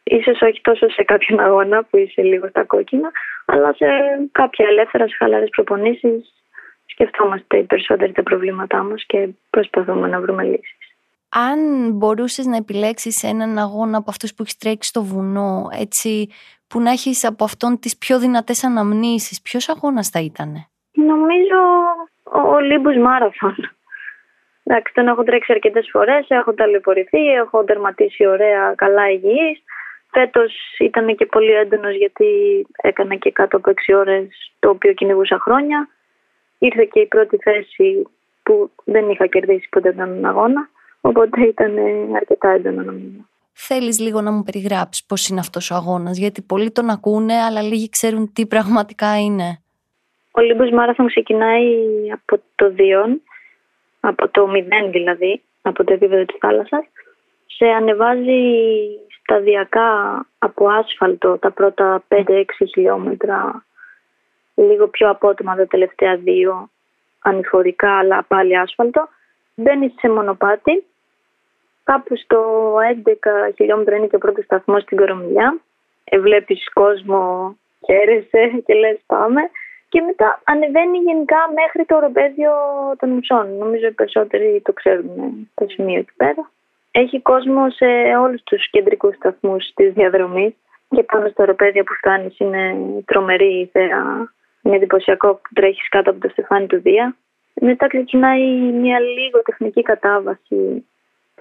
Ίσως 0.02 0.40
όχι 0.40 0.60
τόσο 0.60 0.90
σε 0.90 1.02
κάποιον 1.02 1.40
αγώνα 1.40 1.84
που 1.84 1.96
είσαι 1.96 2.22
λίγο 2.22 2.48
στα 2.48 2.64
κόκκινα, 2.64 3.10
αλλά 3.46 3.72
σε 3.72 3.86
κάποια 4.32 4.66
ελεύθερα, 4.68 5.08
σε 5.08 5.14
χαλαρές 5.18 5.48
προπονήσεις 5.48 6.32
σκεφτόμαστε 6.86 7.58
οι 7.58 7.62
περισσότεροι 7.62 8.12
τα 8.12 8.22
προβλήματά 8.22 8.82
μας 8.82 9.04
και 9.06 9.28
προσπαθούμε 9.50 10.08
να 10.08 10.20
βρούμε 10.20 10.42
λύσεις 10.42 10.81
αν 11.32 11.90
μπορούσες 11.92 12.46
να 12.46 12.56
επιλέξεις 12.56 13.22
έναν 13.22 13.58
αγώνα 13.58 13.98
από 13.98 14.10
αυτούς 14.10 14.34
που 14.34 14.42
έχεις 14.42 14.56
τρέξει 14.56 14.88
στο 14.88 15.02
βουνό, 15.02 15.68
έτσι, 15.80 16.28
που 16.68 16.80
να 16.80 16.90
έχεις 16.90 17.24
από 17.24 17.44
αυτόν 17.44 17.78
τις 17.78 17.96
πιο 17.96 18.18
δυνατές 18.18 18.64
αναμνήσεις, 18.64 19.42
ποιος 19.42 19.68
αγώνας 19.68 20.08
θα 20.08 20.20
ήταν; 20.20 20.66
Νομίζω 20.92 21.58
ο 22.52 22.58
Olympus 22.58 22.96
Marathon. 22.96 23.56
Εντάξει, 24.64 24.94
τον 24.94 25.08
έχω 25.08 25.22
τρέξει 25.22 25.52
αρκετές 25.52 25.88
φορές, 25.92 26.26
έχω 26.28 26.54
ταλαιπωρηθεί, 26.54 27.26
έχω 27.26 27.64
τερματίσει 27.64 28.26
ωραία, 28.26 28.74
καλά 28.76 29.10
υγιής. 29.10 29.62
Φέτος 30.10 30.52
ήταν 30.78 31.16
και 31.16 31.26
πολύ 31.26 31.52
έντονος 31.52 31.96
γιατί 31.96 32.26
έκανα 32.76 33.14
και 33.14 33.30
κάτω 33.32 33.56
από 33.56 33.70
6 33.70 33.94
ώρες 33.94 34.52
το 34.58 34.68
οποίο 34.68 34.92
κυνηγούσα 34.92 35.38
χρόνια. 35.38 35.88
Ήρθε 36.58 36.84
και 36.84 37.00
η 37.00 37.06
πρώτη 37.06 37.36
θέση 37.36 38.06
που 38.42 38.70
δεν 38.84 39.10
είχα 39.10 39.26
κερδίσει 39.26 39.68
ποτέ 39.70 39.92
τον 39.92 40.24
αγώνα. 40.24 40.68
Οπότε 41.04 41.46
ήταν 41.46 41.76
αρκετά 42.16 42.48
έντονο 42.48 42.82
νομίζω. 42.82 43.28
Θέλεις 43.52 44.00
λίγο 44.00 44.20
να 44.20 44.30
μου 44.30 44.42
περιγράψεις 44.42 45.04
πώς 45.04 45.28
είναι 45.28 45.40
αυτός 45.40 45.70
ο 45.70 45.74
αγώνας, 45.74 46.18
γιατί 46.18 46.42
πολλοί 46.42 46.70
τον 46.70 46.90
ακούνε, 46.90 47.34
αλλά 47.34 47.62
λίγοι 47.62 47.88
ξέρουν 47.88 48.32
τι 48.32 48.46
πραγματικά 48.46 49.20
είναι. 49.20 49.62
Ο 50.30 50.40
Λίμπος 50.40 50.70
Μάραθον 50.70 51.06
ξεκινάει 51.06 51.64
από 52.12 52.42
το 52.54 52.70
Διόν, 52.70 53.22
από 54.00 54.28
το 54.28 54.46
μηδέν 54.46 54.90
δηλαδή, 54.90 55.42
από 55.62 55.84
το 55.84 55.92
επίπεδο 55.92 56.24
της 56.24 56.36
θάλασσας. 56.40 56.84
Σε 57.46 57.66
ανεβάζει 57.66 58.42
σταδιακά 59.22 59.90
από 60.38 60.68
άσφαλτο 60.68 61.38
τα 61.38 61.50
πρώτα 61.50 62.04
5-6 62.08 62.44
χιλιόμετρα, 62.72 63.64
λίγο 64.54 64.88
πιο 64.88 65.10
απότομα 65.10 65.56
τα 65.56 65.66
τελευταία 65.66 66.16
δύο, 66.16 66.70
ανηφορικά 67.18 67.98
αλλά 67.98 68.24
πάλι 68.28 68.58
άσφαλτο. 68.58 69.08
Μπαίνει 69.54 69.94
σε 69.98 70.08
μονοπάτι 70.08 70.84
Κάπου 71.84 72.16
στο 72.16 72.40
11 73.04 73.52
χιλιόμετρα 73.56 73.96
είναι 73.96 74.06
και 74.06 74.16
ο 74.16 74.18
πρώτος 74.18 74.44
σταθμός 74.44 74.82
στην 74.82 74.96
Κορομιλιά. 74.96 75.60
Ε, 76.04 76.18
Βλέπεις 76.18 76.72
κόσμο, 76.72 77.56
χαίρεσαι 77.86 78.62
και 78.66 78.74
λες 78.74 79.00
πάμε. 79.06 79.40
Και 79.88 80.00
μετά 80.00 80.40
ανεβαίνει 80.44 80.98
γενικά 80.98 81.36
μέχρι 81.54 81.84
το 81.84 81.96
οροπέδιο 81.96 82.50
των 82.98 83.10
Μουσών. 83.10 83.56
Νομίζω 83.56 83.86
οι 83.86 83.92
περισσότεροι 83.92 84.62
το 84.64 84.72
ξέρουν 84.72 85.50
το 85.54 85.66
σημείο 85.68 85.98
εκεί 85.98 86.12
πέρα. 86.16 86.50
Έχει 86.90 87.20
κόσμο 87.20 87.70
σε 87.70 87.86
όλους 88.20 88.42
τους 88.42 88.70
κεντρικούς 88.70 89.14
σταθμούς 89.14 89.72
της 89.74 89.92
διαδρομής 89.92 90.54
και 90.88 91.02
πάνω 91.02 91.28
στο 91.28 91.42
αεροπέδιο 91.42 91.84
που 91.84 91.94
φτάνεις 91.94 92.38
είναι 92.38 92.74
τρομερή 93.04 93.60
η 93.60 93.68
θέα. 93.72 94.32
Είναι 94.62 94.76
εντυπωσιακό 94.76 95.34
που 95.34 95.48
τρέχεις 95.54 95.88
κάτω 95.88 96.10
από 96.10 96.20
το 96.20 96.28
στεφάνι 96.28 96.66
του 96.66 96.80
Δία. 96.80 97.16
Μετά 97.54 97.86
ξεκινάει 97.86 98.46
μια 98.82 99.00
λίγο 99.00 99.42
τεχνική 99.42 99.82
κατάβαση 99.82 100.84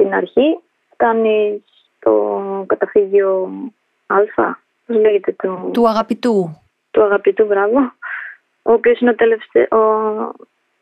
στην 0.01 0.13
αρχή. 0.13 0.59
Φτάνει 0.93 1.63
στο 1.97 2.65
καταφύγιο 2.67 3.51
Α, 4.07 4.15
πώς 4.85 4.97
λέγεται 4.97 5.35
το... 5.37 5.69
Του 5.73 5.89
αγαπητού. 5.89 6.61
Του 6.91 7.03
αγαπητού, 7.03 7.45
μπράβο. 7.45 7.79
Ο 8.63 8.71
οποίος 8.71 8.99
είναι 8.99 9.09
ο 9.09 9.15
τελευταίο, 9.15 9.67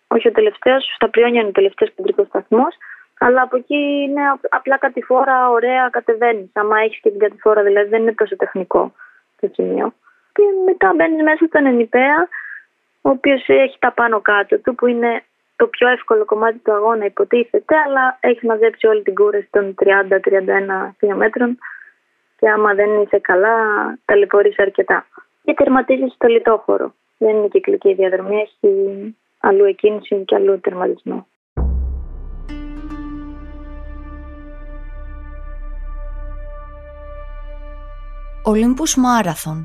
όχι 0.07 0.27
ο 0.27 0.31
τελευταίος, 0.31 0.93
στα 0.95 1.09
Πριόνια 1.09 1.39
είναι 1.39 1.49
ο 1.49 1.51
τελευταίος 1.51 1.91
κεντρικό 1.95 2.23
σταθμός. 2.23 2.75
Αλλά 3.19 3.41
από 3.41 3.57
εκεί 3.57 3.75
είναι 3.75 4.21
απλά 4.49 4.77
κατηφόρα, 4.77 5.49
ωραία, 5.49 5.89
κατεβαίνεις. 5.89 6.49
Άμα 6.53 6.79
έχεις 6.79 6.99
και 6.99 7.09
την 7.09 7.19
κατηφόρα, 7.19 7.63
δηλαδή 7.63 7.89
δεν 7.89 8.01
είναι 8.01 8.13
τόσο 8.13 8.35
τεχνικό 8.35 8.93
το 9.39 9.49
σημείο. 9.53 9.93
Και 10.33 10.43
μετά 10.65 10.93
μπαίνεις 10.95 11.23
μέσα 11.23 11.45
στον 11.45 11.65
Ενιπέα, 11.65 12.27
ο 13.01 13.09
οποίος 13.09 13.43
έχει 13.47 13.77
τα 13.79 13.91
πάνω 13.91 14.21
κάτω 14.21 14.57
του, 14.57 14.75
που 14.75 14.87
είναι 14.87 15.23
το 15.59 15.67
πιο 15.67 15.87
εύκολο 15.87 16.25
κομμάτι 16.25 16.57
του 16.57 16.73
αγώνα, 16.73 17.05
υποτίθεται, 17.05 17.75
αλλά 17.85 18.17
έχει 18.19 18.45
μαζέψει 18.45 18.87
όλη 18.87 19.01
την 19.03 19.15
κούραση 19.15 19.47
των 19.51 19.75
30-31 19.79 20.93
χιλιόμετρων. 20.97 21.57
Και 22.39 22.49
άμα 22.49 22.73
δεν 22.73 23.01
είσαι 23.01 23.19
καλά, 23.19 23.55
ταλαιπωρεί 24.05 24.53
αρκετά. 24.57 25.05
Και 25.43 25.53
τερματίζει 25.53 26.07
στο 26.15 26.27
λιτόχωρο. 26.27 26.93
Δεν 27.17 27.35
είναι 27.35 27.47
κυκλική 27.47 27.93
διαδρομή, 27.93 28.35
έχει 28.35 28.71
αλλού 29.39 29.63
εκκίνηση 29.65 30.23
και 30.25 30.35
αλλού 30.35 30.59
τερματισμό. 30.59 31.27
Olympus 38.51 38.93
Marathon, 39.05 39.59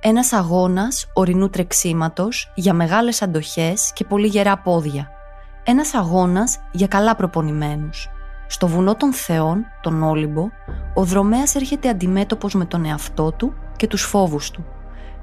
ένας 0.00 0.32
αγώνας 0.32 1.12
ορεινού 1.14 1.48
τρεξίματος 1.48 2.52
για 2.54 2.74
μεγάλες 2.74 3.22
αντοχές 3.22 3.92
και 3.94 4.04
πολύ 4.04 4.26
γερά 4.26 4.58
πόδια. 4.64 5.19
Ένας 5.64 5.94
αγώνας 5.94 6.60
για 6.72 6.86
καλά 6.86 7.16
προπονημένους. 7.16 8.08
Στο 8.46 8.66
βουνό 8.66 8.94
των 8.94 9.12
Θεών, 9.12 9.66
τον 9.80 10.02
Όλυμπο, 10.02 10.50
ο 10.94 11.04
δρομέας 11.04 11.54
έρχεται 11.54 11.88
αντιμέτωπος 11.88 12.54
με 12.54 12.64
τον 12.64 12.84
εαυτό 12.84 13.32
του 13.32 13.54
και 13.76 13.86
τους 13.86 14.02
φόβους 14.02 14.50
του. 14.50 14.64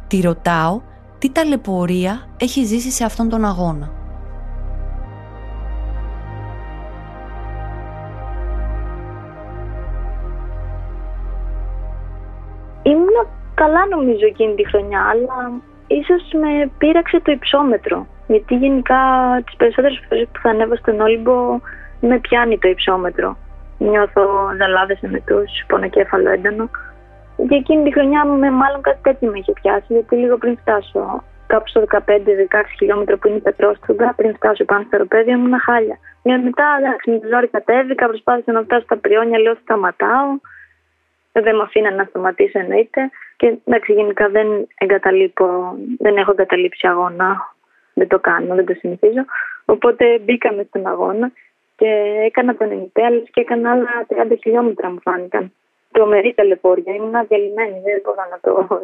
Τη 0.08 0.22
ρωτάω 0.22 0.82
τι 1.17 1.32
ταλαιπωρία 1.32 2.27
έχει 2.38 2.63
ζήσει 2.63 2.91
σε 2.91 3.03
αυτόν 3.03 3.29
τον 3.29 3.46
αγώνα. 3.46 3.91
Ήμουν 12.84 13.27
καλά 13.53 13.88
νομίζω 13.88 14.25
εκείνη 14.25 14.56
τη 14.56 14.67
χρονιά, 14.67 15.01
αλλά 15.12 15.62
ίσως 15.88 16.22
με 16.41 16.72
πείραξε 16.77 17.20
το 17.20 17.32
υψόμετρο. 17.32 18.08
Γιατί 18.27 18.55
γενικά 18.55 19.00
τις 19.46 19.55
περισσότερες 19.55 20.03
φορές 20.07 20.27
που 20.31 20.39
θα 20.41 20.50
ανέβω 20.50 20.75
στον 20.75 21.00
Όλυμπο 21.00 21.60
με 22.01 22.19
πιάνει 22.19 22.57
το 22.57 22.67
υψόμετρο. 22.67 23.38
Νιώθω 23.77 24.24
ζαλάδες 24.57 25.01
εμετούς, 25.01 25.51
πονοκέφαλο 25.67 26.29
έντονο. 26.29 26.69
Και 27.50 27.55
εκείνη 27.55 27.84
τη 27.84 27.93
χρονιά 27.93 28.25
με 28.25 28.51
μάλλον 28.51 28.81
κάτι 28.81 29.00
τέτοιο 29.01 29.31
με 29.31 29.38
είχε 29.38 29.53
πιάσει, 29.62 29.93
γιατί 29.93 30.15
λίγο 30.15 30.38
πριν 30.38 30.57
φτάσω 30.57 31.24
κάπου 31.48 31.67
στο 31.67 31.84
15-16 31.91 32.01
χιλιόμετρα 32.77 33.17
που 33.17 33.27
είναι 33.27 33.38
η 33.38 33.41
Πετρόστρογγα, 33.41 34.13
πριν 34.15 34.36
φτάσω 34.36 34.65
πάνω 34.65 34.84
στο 34.86 34.96
αεροπέδιο, 34.96 35.34
ήμουν 35.34 35.60
χάλια. 35.60 35.98
Και 36.24 36.38
μετά, 36.38 36.65
εντάξει, 36.79 37.12
με 37.12 37.19
τη 37.19 37.27
ζόρι 37.27 37.48
κατέβηκα, 37.48 38.07
προσπάθησα 38.07 38.51
να 38.51 38.62
φτάσω 38.62 38.84
στα 38.84 38.98
πριόνια, 38.98 39.39
λέω 39.39 39.55
σταματάω. 39.62 40.27
Δεν 41.31 41.55
με 41.55 41.63
αφήναν 41.63 41.96
να 41.96 42.03
σταματήσω 42.03 42.60
εννοείται. 42.60 43.10
Και 43.36 43.57
εντάξει, 43.65 43.93
γενικά 43.93 44.29
δεν 44.29 44.48
εγκαταλείπω, 44.77 45.46
δεν 45.98 46.17
έχω 46.17 46.31
εγκαταλείψει 46.31 46.88
αγώνα. 46.88 47.55
Δεν 47.98 48.08
το 48.08 48.20
κάνω, 48.20 48.56
δεν 48.56 48.66
το 48.66 48.74
συνηθίζω. 48.74 49.24
Οπότε 49.66 50.20
μπήκαμε 50.20 50.63
στον 50.68 50.88
αγώνα 50.88 51.32
και 51.75 51.89
έκανα 52.25 52.56
τον 52.56 52.72
ενυπέα, 52.72 53.10
και 53.10 53.42
έκανα 53.42 53.72
άλλα 53.72 54.06
30 54.08 54.38
χιλιόμετρα 54.42 54.89
μου 54.89 55.01
φάνηκαν 55.01 55.51
τρομερή 55.92 56.34
ταλαιπώρια. 56.34 56.94
Ήμουν 56.94 57.16
αδιαλυμένη, 57.16 57.80
δεν 57.86 58.01
μπορώ 58.04 58.24
να 58.32 58.39
το 58.39 58.80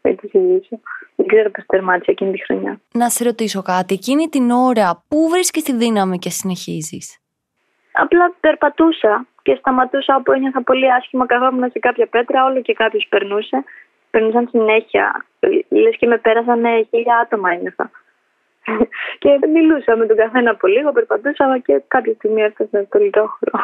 εξηγήσω. 0.00 0.80
Δεν 1.16 1.26
ξέρω 1.26 1.50
πώς 1.50 1.64
τερμάτισα 1.66 2.10
εκείνη 2.10 2.32
τη 2.32 2.44
χρονιά. 2.44 2.80
Να 2.92 3.08
σε 3.08 3.24
ρωτήσω 3.24 3.62
κάτι. 3.62 3.94
Εκείνη 3.94 4.28
την 4.28 4.50
ώρα, 4.50 5.04
πού 5.08 5.28
βρίσκεις 5.28 5.62
τη 5.62 5.72
δύναμη 5.76 6.18
και 6.18 6.30
συνεχίζεις; 6.30 7.20
Απλά 7.92 8.34
περπατούσα 8.40 9.26
και 9.42 9.54
σταματούσα 9.58 10.16
όπου 10.16 10.32
ένιωθα 10.32 10.62
πολύ 10.62 10.92
άσχημα. 10.92 11.26
Καθόμουν 11.26 11.70
σε 11.70 11.78
κάποια 11.78 12.06
πέτρα, 12.06 12.44
όλο 12.44 12.60
και 12.60 12.72
κάποιος 12.72 13.06
περνούσε. 13.08 13.64
Περνούσαν 14.10 14.48
συνέχεια. 14.50 15.24
Λες 15.68 15.96
και 15.98 16.06
με 16.06 16.18
πέρασαν 16.18 16.62
χίλια 16.90 17.16
άτομα 17.16 17.50
ένιωθα. 17.50 17.90
και 19.22 19.30
μιλούσα 19.52 19.96
με 19.96 20.06
τον 20.06 20.16
καθένα 20.16 20.50
από 20.50 20.66
λίγο, 20.66 20.92
περπατούσα 20.92 21.58
και 21.64 21.82
κάποια 21.88 22.14
στιγμή 22.14 22.42
έφτασα 22.42 22.84
στο 22.86 22.98
λιτόχωρο. 22.98 23.58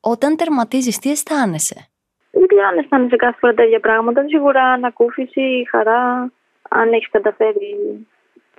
Όταν 0.00 0.36
τερματίζεις, 0.36 0.98
τι 0.98 1.10
αισθάνεσαι; 1.10 1.88
Δεν 2.30 2.46
ξέρω 2.46 2.66
αν 2.66 2.78
αισθάνεσαι 2.78 3.16
κάθε 3.16 3.36
φορά 3.40 3.54
τέτοια 3.54 3.80
πράγματα. 3.80 4.24
Σίγουρα 4.26 4.62
ανακούφιση, 4.62 5.66
χαρά, 5.70 6.32
αν 6.68 6.92
έχεις 6.92 7.10
καταφέρει 7.10 8.06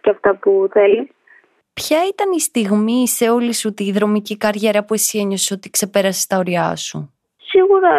και 0.02 0.10
αυτά 0.10 0.36
που 0.36 0.70
θέλεις. 0.72 1.08
Ποια 1.74 1.98
ήταν 2.08 2.32
η 2.32 2.40
στιγμή 2.40 3.08
σε 3.08 3.30
όλη 3.30 3.54
σου 3.54 3.74
τη 3.74 3.92
δρομική 3.92 4.38
καριέρα 4.38 4.86
που 4.86 4.94
εσύ 4.94 5.20
ένιωσες 5.20 5.52
ότι 5.52 5.70
ξεπέρασες 5.70 6.28
τα 6.28 6.38
ωριά 6.38 6.76
σου; 6.76 7.14
Σίγουρα 7.38 7.94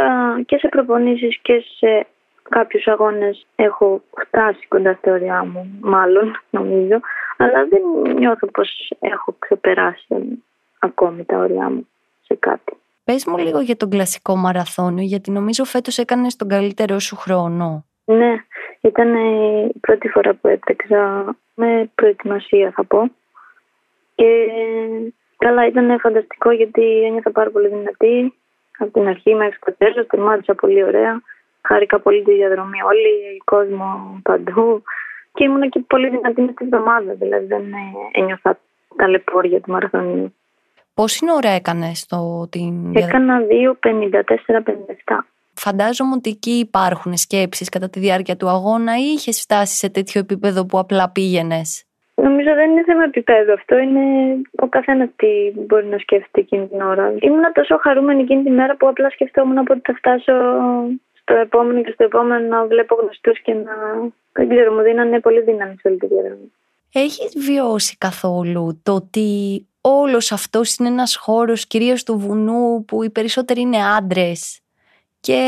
και 0.46 0.56
σε 0.56 0.68
προπονήσεις 0.68 1.38
και 1.42 1.64
σε 1.78 2.06
κάποιους 2.48 2.86
αγώνες 2.86 3.46
έχω 3.56 4.02
φτάσει 4.26 4.66
κοντά 4.68 4.92
στα 4.92 5.12
ωριά 5.12 5.44
μου, 5.44 5.78
μάλλον 5.80 6.40
νομίζω. 6.50 7.00
Αλλά 7.36 7.66
δεν 7.68 7.82
νιώθω 8.16 8.46
πως 8.46 8.92
έχω 8.98 9.34
ξεπεράσει 9.38 10.42
ακόμη 10.78 11.24
τα 11.24 11.36
ωριά 11.38 11.70
μου 11.70 11.88
σε 12.22 12.34
κάτι. 12.34 12.76
Πες 13.04 13.26
μου 13.26 13.38
λίγο 13.38 13.60
για 13.60 13.76
τον 13.76 13.90
κλασικό 13.90 14.36
μαραθώνιο, 14.36 15.04
γιατί 15.04 15.30
νομίζω 15.30 15.64
φέτος 15.64 15.98
έκανες 15.98 16.36
τον 16.36 16.48
καλύτερό 16.48 16.98
σου 16.98 17.16
χρόνο. 17.16 17.84
Ναι, 18.04 18.34
ήταν 18.80 19.14
η 19.14 19.72
πρώτη 19.80 20.08
φορά 20.08 20.34
που 20.34 20.48
έτρεξα 20.48 21.24
με 21.54 21.90
προετοιμασία 21.94 22.70
θα 22.70 22.84
πω. 22.84 23.10
Και 24.14 24.48
καλά 25.36 25.66
ήταν 25.66 26.00
φανταστικό 26.00 26.50
γιατί 26.50 27.02
ένιωθα 27.04 27.30
πάρα 27.30 27.50
πολύ 27.50 27.68
δυνατή. 27.68 28.34
Από 28.78 28.90
την 28.90 29.08
αρχή 29.08 29.34
μέχρι 29.34 29.58
το 29.64 29.74
τέλος, 29.78 30.06
τερμάτισα 30.06 30.54
πολύ 30.54 30.84
ωραία. 30.84 31.22
Χάρηκα 31.66 32.00
πολύ 32.00 32.22
τη 32.22 32.32
διαδρομή 32.32 32.82
όλη, 32.82 33.42
κόσμο 33.44 34.20
παντού. 34.22 34.82
Και 35.32 35.44
ήμουν 35.44 35.70
και 35.70 35.80
πολύ 35.86 36.08
δυνατή 36.08 36.40
με 36.40 36.52
τη 36.52 36.64
βδομάδα, 36.64 37.14
δηλαδή 37.14 37.46
δεν 37.46 37.64
ένιωθα 38.12 38.58
ταλαιπώρια 38.96 39.60
του 39.60 39.72
μαραθωνίου. 39.72 40.34
Πόση 40.94 41.26
ώρα 41.36 41.48
έκανες 41.48 42.06
το 42.06 42.48
την. 42.50 42.96
Έκανα 42.96 43.40
2,54-57. 43.40 45.18
Φαντάζομαι 45.54 46.14
ότι 46.14 46.30
εκεί 46.30 46.50
υπάρχουν 46.50 47.16
σκέψεις 47.16 47.68
κατά 47.68 47.90
τη 47.90 48.00
διάρκεια 48.00 48.36
του 48.36 48.48
αγώνα 48.48 48.96
ή 48.98 49.12
είχες 49.16 49.40
φτάσει 49.40 49.76
σε 49.76 49.90
τέτοιο 49.90 50.20
επίπεδο 50.20 50.66
που 50.66 50.78
απλά 50.78 51.10
πήγαινες; 51.10 51.86
Νομίζω 52.14 52.54
δεν 52.54 52.70
είναι 52.70 52.82
θέμα 52.86 53.02
επίπεδο 53.02 53.52
αυτό. 53.52 53.78
Είναι 53.78 54.04
ο 54.56 54.66
καθένας 54.68 55.08
τι 55.16 55.60
μπορεί 55.66 55.86
να 55.86 55.98
σκέφτεται 55.98 56.40
εκείνη 56.40 56.66
την 56.66 56.80
ώρα. 56.80 57.14
Ήμουν 57.20 57.52
τόσο 57.52 57.76
χαρούμενη 57.76 58.22
εκείνη 58.22 58.42
την 58.42 58.54
μέρα 58.54 58.76
που 58.76 58.88
απλά 58.88 59.10
σκεφτόμουν 59.10 59.58
ότι 59.58 59.80
θα 59.84 59.94
φτάσω 59.94 60.32
στο 61.24 61.34
επόμενο 61.34 61.82
και 61.82 61.90
στο 61.90 62.04
επόμενο 62.04 62.46
να 62.48 62.66
βλέπω 62.66 62.94
γνωστούς 62.94 63.40
και 63.40 63.54
να. 63.54 63.72
Δεν 64.32 64.48
ξέρω, 64.48 64.72
μου 64.72 64.82
δίνανε 64.82 65.20
πολύ 65.20 65.40
δύναμη 65.40 65.74
σε 65.80 65.88
όλη 65.88 65.96
τη 65.96 66.06
διαδρομή. 66.06 66.52
Έχεις 66.92 67.38
βιώσει 67.38 67.96
καθόλου 67.98 68.80
το 68.82 68.92
ότι 68.92 69.28
όλος 69.80 70.32
αυτός 70.32 70.76
είναι 70.76 70.88
ένας 70.88 71.16
χώρος 71.16 71.66
κυρίως 71.66 72.02
του 72.02 72.18
βουνού 72.18 72.84
που 72.84 73.02
οι 73.02 73.10
περισσότεροι 73.10 73.60
είναι 73.60 73.76
άντρες; 73.96 74.60
Και 75.20 75.40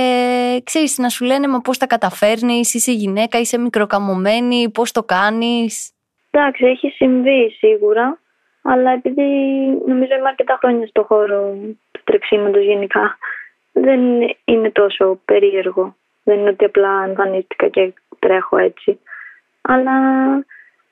ξέρεις 0.64 0.99
να 0.99 1.09
σου 1.09 1.25
λένε 1.25 1.49
μα 1.49 1.61
πώς 1.61 1.78
τα 1.78 1.87
καταφέρνεις, 1.87 2.75
είσαι 2.75 2.92
γυναίκα, 2.92 3.38
είσαι 3.38 3.59
μικροκαμωμένη, 3.59 4.71
πώς 4.71 4.92
το 4.92 5.02
κάνεις; 5.02 5.90
Εντάξει, 6.30 6.64
έχει 6.64 6.88
συμβεί 6.88 7.50
σίγουρα, 7.50 8.18
αλλά 8.62 8.90
επειδή 8.90 9.23
νομίζω 9.87 10.14
είμαι 10.14 10.28
αρκετά 10.28 10.59
χρόνια 10.61 10.87
στο 10.87 11.02
χώρο 11.02 11.54
του 11.90 12.00
τρεξίματος 12.04 12.64
γενικά, 12.64 13.18
δεν 13.80 14.00
είναι 14.45 14.71
τόσο 14.71 15.21
περίεργο. 15.25 15.97
Δεν 16.23 16.38
είναι 16.38 16.49
ότι 16.49 16.64
απλά 16.64 17.04
εμφανίστηκα 17.04 17.68
και 17.68 17.92
τρέχω 18.18 18.56
έτσι. 18.56 18.99
Αλλά 19.61 19.95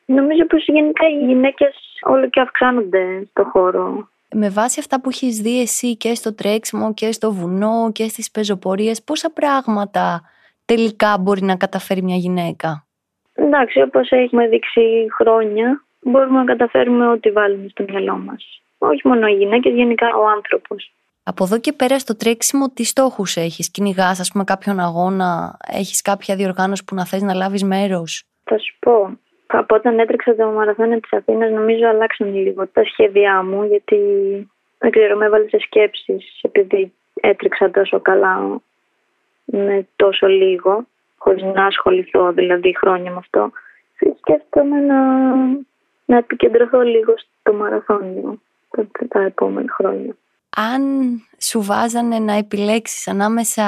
Νομίζω 0.07 0.47
πως 0.47 0.65
γενικά 0.67 1.09
οι 1.09 1.27
γυναίκες 1.27 2.01
όλο 2.03 2.29
και 2.29 2.41
αυξάνονται 2.41 3.27
στο 3.31 3.45
χώρο. 3.45 4.09
Με 4.31 4.49
βάση 4.51 4.81
αυτά 4.81 5.01
που 5.01 5.09
έχεις 5.09 5.41
δει 5.41 5.61
εσύ 5.61 5.97
και 5.97 6.15
στο 6.15 6.35
τρέξιμο 6.35 6.95
και 6.95 7.13
στο 7.13 7.33
βουνό 7.33 7.91
και 7.93 8.09
στις 8.09 8.31
πεζοπορίες, 8.31 9.03
πόσα 9.05 9.31
πράγματα 9.33 10.23
τελικά 10.65 11.19
μπορεί 11.21 11.43
να 11.43 11.57
καταφέρει 11.57 12.03
μια 12.03 12.17
γυναίκα; 12.17 12.87
Εντάξει, 13.35 13.81
όπως 13.81 14.11
έχουμε 14.11 14.49
δείξει 14.49 15.07
χρόνια, 15.17 15.85
μπορούμε 16.01 16.39
να 16.39 16.45
καταφέρουμε 16.45 17.09
ό,τι 17.09 17.31
βάλουμε 17.31 17.69
στο 17.69 17.85
μυαλό 17.89 18.17
μας. 18.17 18.63
Όχι 18.79 19.09
μόνο 19.09 19.27
οι 19.27 19.35
γυναίκες, 19.35 19.75
γενικά 19.75 20.17
ο 20.17 20.29
άνθρωπος. 20.29 20.94
Από 21.25 21.45
εδώ 21.45 21.59
και 21.59 21.73
πέρα 21.73 21.99
στο 21.99 22.17
τρέξιμο, 22.17 22.71
τι 22.75 22.85
στόχους 22.85 23.37
έχεις, 23.37 23.71
κυνηγάς, 23.71 24.21
ας 24.21 24.31
πούμε, 24.33 24.45
κάποιον 24.45 24.81
αγώνα, 24.81 25.57
έχεις 25.73 26.03
κάποια 26.03 26.37
διοργάνωση 26.37 26.85
που 26.85 26.95
να 26.95 27.05
θες 27.07 27.23
να 27.23 27.35
λάβεις 27.35 27.65
μέρος; 27.65 28.25
Θα 28.45 28.59
σου 28.59 28.75
πω. 28.79 29.19
Από 29.47 29.75
όταν 29.75 29.99
έτρεξα 29.99 30.35
το 30.35 30.47
μαραθώνιο 30.47 31.01
της 31.01 31.13
Αθήνας, 31.13 31.51
νομίζω 31.51 31.89
αλλάξαν 31.89 32.35
λίγο 32.35 32.67
τα 32.67 32.85
σχέδιά 32.85 33.43
μου, 33.43 33.65
γιατί 33.65 33.99
δεν 34.79 34.91
ξέρω, 34.91 35.17
με 35.17 35.25
έβαλε 35.25 35.49
σε 35.49 35.59
σκέψεις 35.59 36.41
επειδή 36.43 36.93
έτρεξα 37.15 37.71
τόσο 37.71 38.01
καλά 38.01 38.61
με 39.45 39.87
τόσο 39.97 40.27
λίγο, 40.27 40.87
χωρίς 41.17 41.43
να 41.43 41.67
ασχοληθώ 41.67 42.33
δηλαδή 42.33 42.77
χρόνια 42.77 43.11
με 43.11 43.17
αυτό. 43.17 43.51
Σκέφτομαι 44.19 44.81
να, 44.81 45.01
να 46.05 46.17
επικεντρωθώ 46.17 46.81
λίγο 46.81 47.15
στο 47.17 47.53
μαραθώνιο 47.53 48.41
τα, 48.71 48.87
τα 49.09 49.21
επόμενα 49.21 49.73
χρόνια. 49.73 50.17
Αν 50.57 50.83
σου 51.41 51.63
βάζανε 51.63 52.19
να 52.19 52.33
επιλέξεις 52.33 53.09
ανάμεσα 53.09 53.63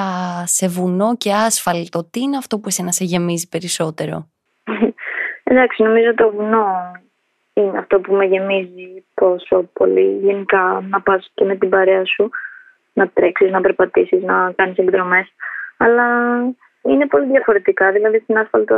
σε 0.45 0.69
βουνό 0.69 1.17
και 1.17 1.33
άσφαλτο, 1.33 2.05
τι 2.11 2.21
είναι 2.21 2.37
αυτό 2.37 2.59
που 2.59 2.69
εσένα 2.69 2.93
σε 2.93 3.05
γεμίζει 3.05 3.49
περισσότερο; 3.49 4.29
Εντάξει, 5.45 5.83
νομίζω 5.83 6.15
το 6.15 6.31
βουνό 6.31 6.67
είναι 7.53 7.79
αυτό 7.79 8.01
που 8.01 8.15
με 8.15 8.25
γεμίζει 8.25 9.05
τόσο 9.15 9.63
πολύ. 9.73 10.19
Γενικά 10.23 10.85
να 10.89 11.01
πας 11.01 11.31
και 11.35 11.45
με 11.45 11.57
την 11.57 11.69
παρέα 11.69 12.05
σου, 12.05 12.31
να 12.93 13.09
τρέξεις, 13.09 13.51
να 13.51 13.61
περπατήσεις, 13.61 14.23
να 14.23 14.53
κάνεις 14.57 14.77
εκδρομές. 14.77 15.33
Αλλά 15.77 16.05
είναι 16.83 17.07
πολύ 17.07 17.27
διαφορετικά. 17.27 17.93
Δηλαδή 17.93 18.19
στην 18.19 18.39
άσφαλτο, 18.39 18.77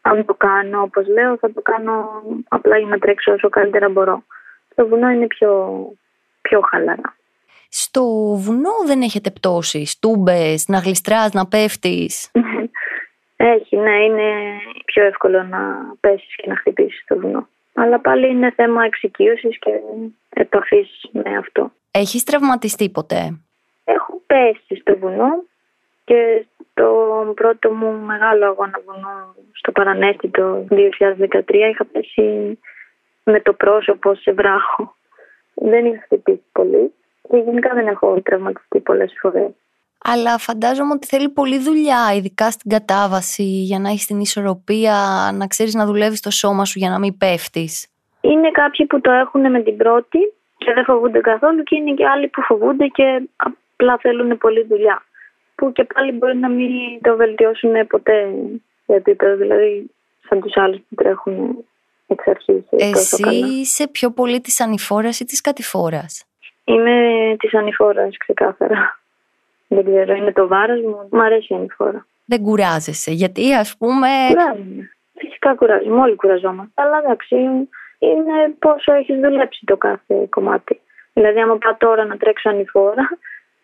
αν 0.00 0.24
το 0.24 0.34
κάνω 0.34 0.80
όπως 0.80 1.06
λέω, 1.06 1.36
θα 1.36 1.52
το 1.52 1.62
κάνω 1.62 2.22
απλά 2.48 2.78
για 2.78 2.88
να 2.88 2.98
τρέξω 2.98 3.32
όσο 3.32 3.48
καλύτερα 3.48 3.88
μπορώ. 3.88 4.24
Το 4.74 4.86
βουνό 4.86 5.08
είναι 5.08 5.26
πιο, 5.26 5.78
πιο 6.42 6.60
χαλαρά. 6.60 7.14
Στο 7.74 8.02
βουνό 8.36 8.70
δεν 8.86 9.02
έχετε 9.02 9.30
πτώσεις, 9.30 9.98
τούμπες, 9.98 10.68
να 10.68 10.78
γλιστράς, 10.78 11.32
να 11.32 11.46
πέφτεις; 11.46 12.30
Έχει, 13.36 13.76
ναι, 13.76 14.04
είναι 14.04 14.30
πιο 14.84 15.04
εύκολο 15.04 15.42
να 15.42 15.58
πέσεις 16.00 16.36
και 16.36 16.48
να 16.48 16.56
χτυπήσεις 16.56 17.04
το 17.06 17.18
βουνό. 17.18 17.48
Αλλά 17.74 18.00
πάλι 18.00 18.28
είναι 18.28 18.50
θέμα 18.50 18.84
εξοικείωσης 18.84 19.58
και 19.58 19.70
επαφής 20.28 21.08
με 21.12 21.36
αυτό. 21.38 21.72
Έχεις 21.90 22.24
τραυματιστεί 22.24 22.90
ποτέ; 22.90 23.40
Έχω 23.84 24.20
πέσει 24.26 24.80
στο 24.80 24.96
βουνό 24.98 25.44
και 26.04 26.46
το 26.74 26.86
πρώτο 27.34 27.70
μου 27.70 27.92
μεγάλο 27.92 28.46
αγώνα 28.46 28.80
βουνό 28.86 29.34
στο 29.52 29.72
Παρανέστη 29.72 30.28
το 30.28 30.66
2013 30.70 31.54
είχα 31.70 31.84
πέσει 31.84 32.58
με 33.24 33.40
το 33.40 33.52
πρόσωπο 33.52 34.14
σε 34.14 34.32
βράχο. 34.32 34.94
Δεν 35.54 35.84
είχα 35.84 36.02
χτυπήσει 36.02 36.44
πολύ 36.52 36.92
και 37.28 37.36
γενικά 37.36 37.74
δεν 37.74 37.86
έχω 37.86 38.20
τραυματιστεί 38.20 38.80
πολλές 38.80 39.12
φορές. 39.20 39.50
Αλλά 40.04 40.38
φαντάζομαι 40.38 40.92
ότι 40.92 41.06
θέλει 41.06 41.28
πολλή 41.28 41.58
δουλειά, 41.58 42.14
ειδικά 42.16 42.50
στην 42.50 42.70
κατάβαση, 42.70 43.42
για 43.42 43.78
να 43.78 43.88
έχεις 43.88 44.06
την 44.06 44.20
ισορροπία, 44.20 44.96
να 45.34 45.46
ξέρεις 45.46 45.74
να 45.74 45.86
δουλεύεις 45.86 46.20
το 46.20 46.30
σώμα 46.30 46.64
σου 46.64 46.78
για 46.78 46.90
να 46.90 46.98
μην 46.98 47.16
πέφτεις. 47.16 47.86
Είναι 48.20 48.50
κάποιοι 48.50 48.86
που 48.86 49.00
το 49.00 49.10
έχουν 49.10 49.50
με 49.50 49.62
την 49.62 49.76
πρώτη 49.76 50.18
και 50.58 50.72
δεν 50.72 50.84
φοβούνται 50.84 51.20
καθόλου, 51.20 51.62
και 51.62 51.76
είναι 51.76 51.94
και 51.94 52.06
άλλοι 52.06 52.28
που 52.28 52.42
φοβούνται 52.42 52.86
και 52.86 53.28
απλά 53.36 53.98
θέλουν 54.00 54.38
πολλή 54.38 54.64
δουλειά. 54.64 55.02
Που 55.54 55.72
και 55.72 55.84
πάλι 55.84 56.12
μπορεί 56.12 56.36
να 56.36 56.48
μην 56.48 57.00
το 57.02 57.16
βελτιώσουν 57.16 57.86
ποτέ 57.86 58.34
σε 58.86 58.94
επίπεδο, 58.94 59.36
δηλαδή 59.36 59.90
σαν 60.28 60.40
τους 60.40 60.56
άλλους 60.56 60.78
που 60.88 60.94
τρέχουν 60.94 61.64
εξ 62.06 62.26
αρχής. 62.26 62.62
Εσύ 62.70 63.36
είσαι 63.60 63.88
πιο 63.88 64.10
πολύ 64.10 64.40
της 64.40 64.60
ανηφόρας 64.60 65.20
ή 65.20 65.24
της 65.24 65.40
κατηφόρας; 65.40 66.24
Είμαι 66.64 66.96
της 67.38 67.54
ανηφόρας, 67.54 68.16
ξεκάθαρα. 68.16 69.00
Δεν 69.68 69.84
ξέρω, 69.84 70.14
είναι 70.14 70.32
το 70.32 70.46
βάρος 70.46 70.80
μου. 70.80 71.08
Μ' 71.10 71.20
αρέσει 71.20 71.52
η 71.52 71.56
ανηφόρα. 71.56 72.06
Δεν 72.24 72.42
κουράζεσαι, 72.42 73.10
γιατί 73.10 73.54
ας 73.54 73.76
πούμε. 73.76 74.08
Κουράζομαι. 74.28 74.90
Φυσικά 75.14 75.54
κουράζομαι. 75.54 76.00
Όλοι 76.00 76.14
κουραζόμαστε. 76.16 76.72
Αλλά 76.74 76.98
εντάξει, 77.04 77.36
είναι 77.98 78.54
πόσο 78.58 78.92
έχεις 78.92 79.20
δουλέψει 79.20 79.62
το 79.64 79.76
κάθε 79.76 80.26
κομμάτι. 80.30 80.80
Δηλαδή, 81.12 81.40
άμα 81.40 81.58
πάω 81.58 81.76
τώρα 81.76 82.04
να 82.04 82.16
τρέξω 82.16 82.48
ανηφόρα, 82.48 83.08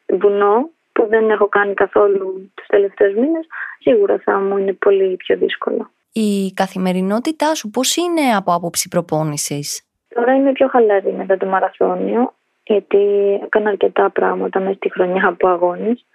βουνό, 0.07 0.70
που 0.92 1.07
δεν 1.09 1.31
έχω 1.31 1.49
κάνει 1.49 1.75
καθόλου 1.75 2.51
τους 2.55 2.66
τελευταίους 2.66 3.14
μήνες, 3.14 3.46
σίγουρα 3.79 4.18
θα 4.25 4.38
μου 4.38 4.57
είναι 4.57 4.73
πολύ 4.73 5.16
πιο 5.16 5.37
δύσκολο. 5.37 5.90
Η 6.12 6.53
καθημερινότητά 6.55 7.55
σου 7.55 7.70
πώς 7.70 7.96
είναι 7.96 8.37
από 8.37 8.53
άποψη 8.53 8.88
προπόνησης; 8.88 9.83
Τώρα 10.14 10.35
είμαι 10.35 10.53
πιο 10.53 10.68
χαλαρή 10.68 11.12
μετά 11.12 11.37
το 11.37 11.46
μαραθώνιο 11.46 12.35
γιατί 12.68 12.98
έκανα 13.44 13.68
αρκετά 13.68 14.11
πράγματα 14.11 14.61
μέσα 14.61 14.74
στη 14.74 14.90
χρονιά 14.90 15.26
από 15.26 15.48
αγώνες. 15.48 16.07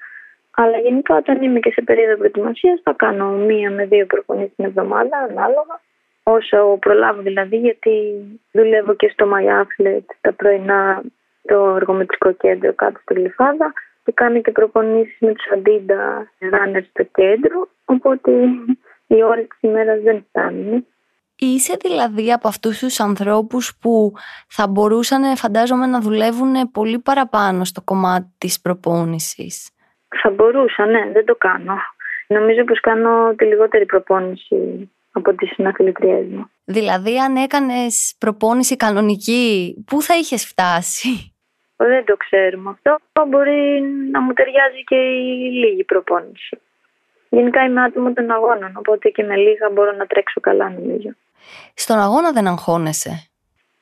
Αλλά 0.55 0.77
γενικά 0.77 1.15
όταν 1.15 1.41
είμαι 1.41 1.59
και 1.59 1.71
σε 1.71 1.81
περίοδο 1.81 2.17
προετοιμασίας 2.17 2.79
θα 2.83 2.93
κάνω 2.93 3.29
μία 3.29 3.71
με 3.71 3.85
δύο 3.85 4.05
προπονήσεις 4.05 4.55
την 4.55 4.65
εβδομάδα 4.65 5.17
ανάλογα. 5.17 5.79
Όσο 6.23 6.77
προλάβω 6.79 7.21
δηλαδή 7.21 7.57
γιατί 7.57 7.93
δουλεύω 8.51 8.93
και 8.93 9.09
στο 9.13 9.29
My 9.33 9.61
Athlete 9.61 10.11
τα 10.21 10.33
πρωινά 10.33 11.01
το 11.47 11.75
εργομετρικό 11.75 12.31
κέντρο 12.31 12.73
κάτω 12.73 12.99
στη 13.01 13.13
Γλυφάδα 13.13 13.73
και 14.03 14.11
κάνω 14.11 14.41
και 14.41 14.51
προπονήσεις 14.51 15.17
με 15.19 15.33
τους 15.33 15.51
Αντίντα 15.53 16.31
Runners 16.39 16.85
στο 16.89 17.03
κέντρο 17.03 17.67
οπότε 17.85 18.31
οι 19.07 19.23
ώρες 19.23 19.47
της 19.47 19.61
ημέρας 19.61 20.01
δεν 20.01 20.25
φτάνουν. 20.29 20.85
Είσαι 21.45 21.75
δηλαδή 21.81 22.31
από 22.31 22.47
αυτούς 22.47 22.79
τους 22.79 22.99
ανθρώπους 22.99 23.77
που 23.81 24.13
θα 24.47 24.67
μπορούσαν 24.67 25.35
φαντάζομαι 25.35 25.85
να 25.85 25.99
δουλεύουν 25.99 26.71
πολύ 26.71 26.99
παραπάνω 26.99 27.63
στο 27.63 27.81
κομμάτι 27.81 28.27
της 28.37 28.61
προπόνησης; 28.61 29.69
Θα 30.21 30.29
μπορούσα, 30.29 30.85
ναι, 30.85 31.11
δεν 31.13 31.25
το 31.25 31.35
κάνω. 31.35 31.75
Νομίζω 32.27 32.63
πως 32.63 32.79
κάνω 32.79 33.33
τη 33.35 33.45
λιγότερη 33.45 33.85
προπόνηση 33.85 34.89
από 35.11 35.33
τις 35.33 35.49
συναθλητριές 35.53 36.25
μου. 36.27 36.49
Δηλαδή 36.65 37.19
αν 37.19 37.35
έκανες 37.35 38.15
προπόνηση 38.19 38.75
κανονική, 38.75 39.75
πού 39.87 40.01
θα 40.01 40.15
είχες 40.15 40.45
φτάσει; 40.45 41.33
Δεν 41.75 42.05
το 42.05 42.15
ξέρουμε 42.17 42.69
αυτό. 42.69 42.97
Μπορεί 43.27 43.81
να 44.11 44.21
μου 44.21 44.33
ταιριάζει 44.33 44.83
και 44.83 44.95
η 44.95 45.51
λίγη 45.51 45.83
προπόνηση. 45.83 46.57
Γενικά 47.29 47.63
είμαι 47.63 47.81
άτομο 47.81 48.13
των 48.13 48.31
αγώνων, 48.31 48.71
οπότε 48.75 49.09
και 49.09 49.23
με 49.23 49.35
λίγα 49.35 49.69
μπορώ 49.73 49.91
να 49.91 50.05
τρέξω 50.05 50.39
καλά 50.39 50.69
νομίζω. 50.69 51.09
Στον 51.73 51.99
αγώνα 51.99 52.31
δεν 52.31 52.47
αγχώνεσαι; 52.47 53.29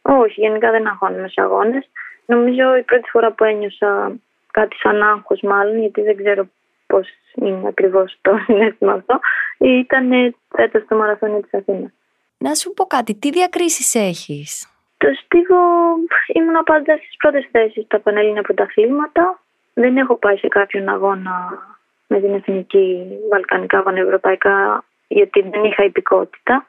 Όχι, 0.02 0.42
γενικά 0.42 0.72
δεν 0.72 0.88
αγχώνομαι 0.88 1.28
σε 1.28 1.42
αγώνες. 1.42 1.90
Νομίζω 2.26 2.76
η 2.76 2.84
πρώτη 2.84 3.10
φορά 3.10 3.32
που 3.32 3.44
ένιωσα 3.44 4.12
κάτι 4.52 4.76
σαν 4.76 5.02
άγχος, 5.02 5.42
μάλλον, 5.42 5.80
γιατί 5.80 6.02
δεν 6.02 6.18
ξέρω 6.18 6.48
πώς 6.88 7.08
είναι 7.36 7.68
ακριβώς 7.68 8.18
το 8.22 8.38
συνέστημα 8.46 8.94
αυτό, 8.94 9.20
ήταν 9.58 10.36
φέτο 10.56 10.80
στο 10.86 10.96
μαραθώνιο 10.96 11.42
της 11.42 11.54
Αθήνας. 11.54 11.92
Να 12.38 12.54
σου 12.54 12.74
πω 12.74 12.86
κάτι, 12.86 13.16
τι 13.16 13.30
διακρίσεις 13.30 13.96
έχεις; 13.96 14.70
Το 14.98 15.08
στίβο 15.24 15.58
ήμουν 16.34 16.64
πάντα 16.64 16.98
στις 16.98 17.16
πρώτες 17.18 17.48
θέσεις 17.52 17.84
στα 17.84 18.00
πανελλήνια 18.00 18.42
πρωταθλήματα. 18.42 19.40
Δεν 19.74 19.98
έχω 19.98 20.16
πάει 20.16 20.38
σε 20.38 20.48
κάποιον 20.48 20.90
αγώνα 20.90 21.36
με 22.08 22.20
την 22.20 22.34
εθνική 22.34 23.08
βαλκανικά 23.32 23.84
πανευρωπαϊκά 23.84 24.84
γιατί 25.08 25.42
δεν 25.42 25.64
είχα 25.64 25.84
υπηκότητα 25.84 26.66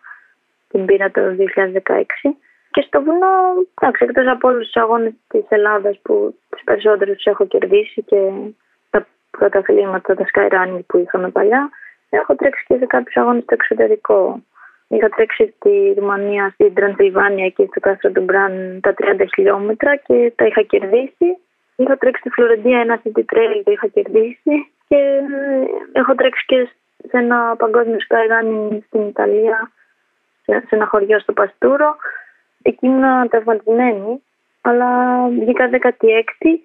την 0.72 0.84
πήρα 0.84 1.10
το 1.10 1.20
2016. 1.38 2.36
Και 2.70 2.84
στο 2.86 3.02
βουνό, 3.02 3.34
εντάξει, 3.80 4.04
εκτός 4.04 4.26
από 4.26 4.48
όλους 4.48 4.64
τους 4.64 4.82
αγώνες 4.82 5.12
της 5.28 5.44
Ελλάδας 5.48 5.98
που 6.02 6.34
τους 6.50 6.62
περισσότερους 6.64 7.14
τους 7.14 7.24
έχω 7.24 7.46
κερδίσει 7.46 8.02
και 8.02 8.30
τα 8.90 9.06
πρωταθλήματα, 9.30 10.14
τα 10.14 10.24
skyrunning 10.32 10.84
που 10.86 10.98
είχαμε 10.98 11.28
παλιά, 11.30 11.70
έχω 12.10 12.34
τρέξει 12.34 12.64
και 12.66 12.76
σε 12.78 12.86
κάποιους 12.86 13.16
αγώνες 13.16 13.42
στο 13.42 13.54
εξωτερικό. 13.54 14.42
Είχα 14.88 15.08
τρέξει 15.08 15.54
στη 15.56 15.94
Ρουμανία, 15.98 16.50
στην 16.54 16.74
Τρανσιλβάνια 16.74 17.48
και 17.48 17.66
στο 17.70 17.80
κάστρο 17.80 18.10
του 18.10 18.22
Μπραν 18.22 18.80
τα 18.82 18.94
30 18.96 19.24
χιλιόμετρα 19.34 19.96
και 19.96 20.32
τα 20.36 20.46
είχα 20.46 20.62
κερδίσει. 20.62 21.28
Είχα 21.76 21.96
τρέξει 21.96 22.20
στη 22.20 22.30
Φλωρεντία 22.30 22.80
ένα 22.80 23.02
city 23.02 23.24
trail, 23.32 23.60
το 23.64 23.70
είχα 23.70 23.86
κερδίσει. 23.86 24.54
Και 24.88 25.20
έχω 25.92 26.14
τρέξει 26.14 26.44
και 26.46 26.68
σε 27.08 27.18
ένα 27.18 27.56
παγκόσμιο 27.58 27.96
skyrunning 28.06 28.78
στην 28.86 29.08
Ιταλία 29.08 29.72
σε 30.44 30.68
ένα 30.70 30.86
χωριό 30.86 31.18
στο 31.20 31.32
Παστούρο. 31.32 31.96
Εκεί 32.62 32.86
ήμουν 32.86 33.28
τραυματισμένη, 33.28 34.22
αλλά 34.60 34.88
βγήκα 35.28 35.70
16η, 35.72 36.58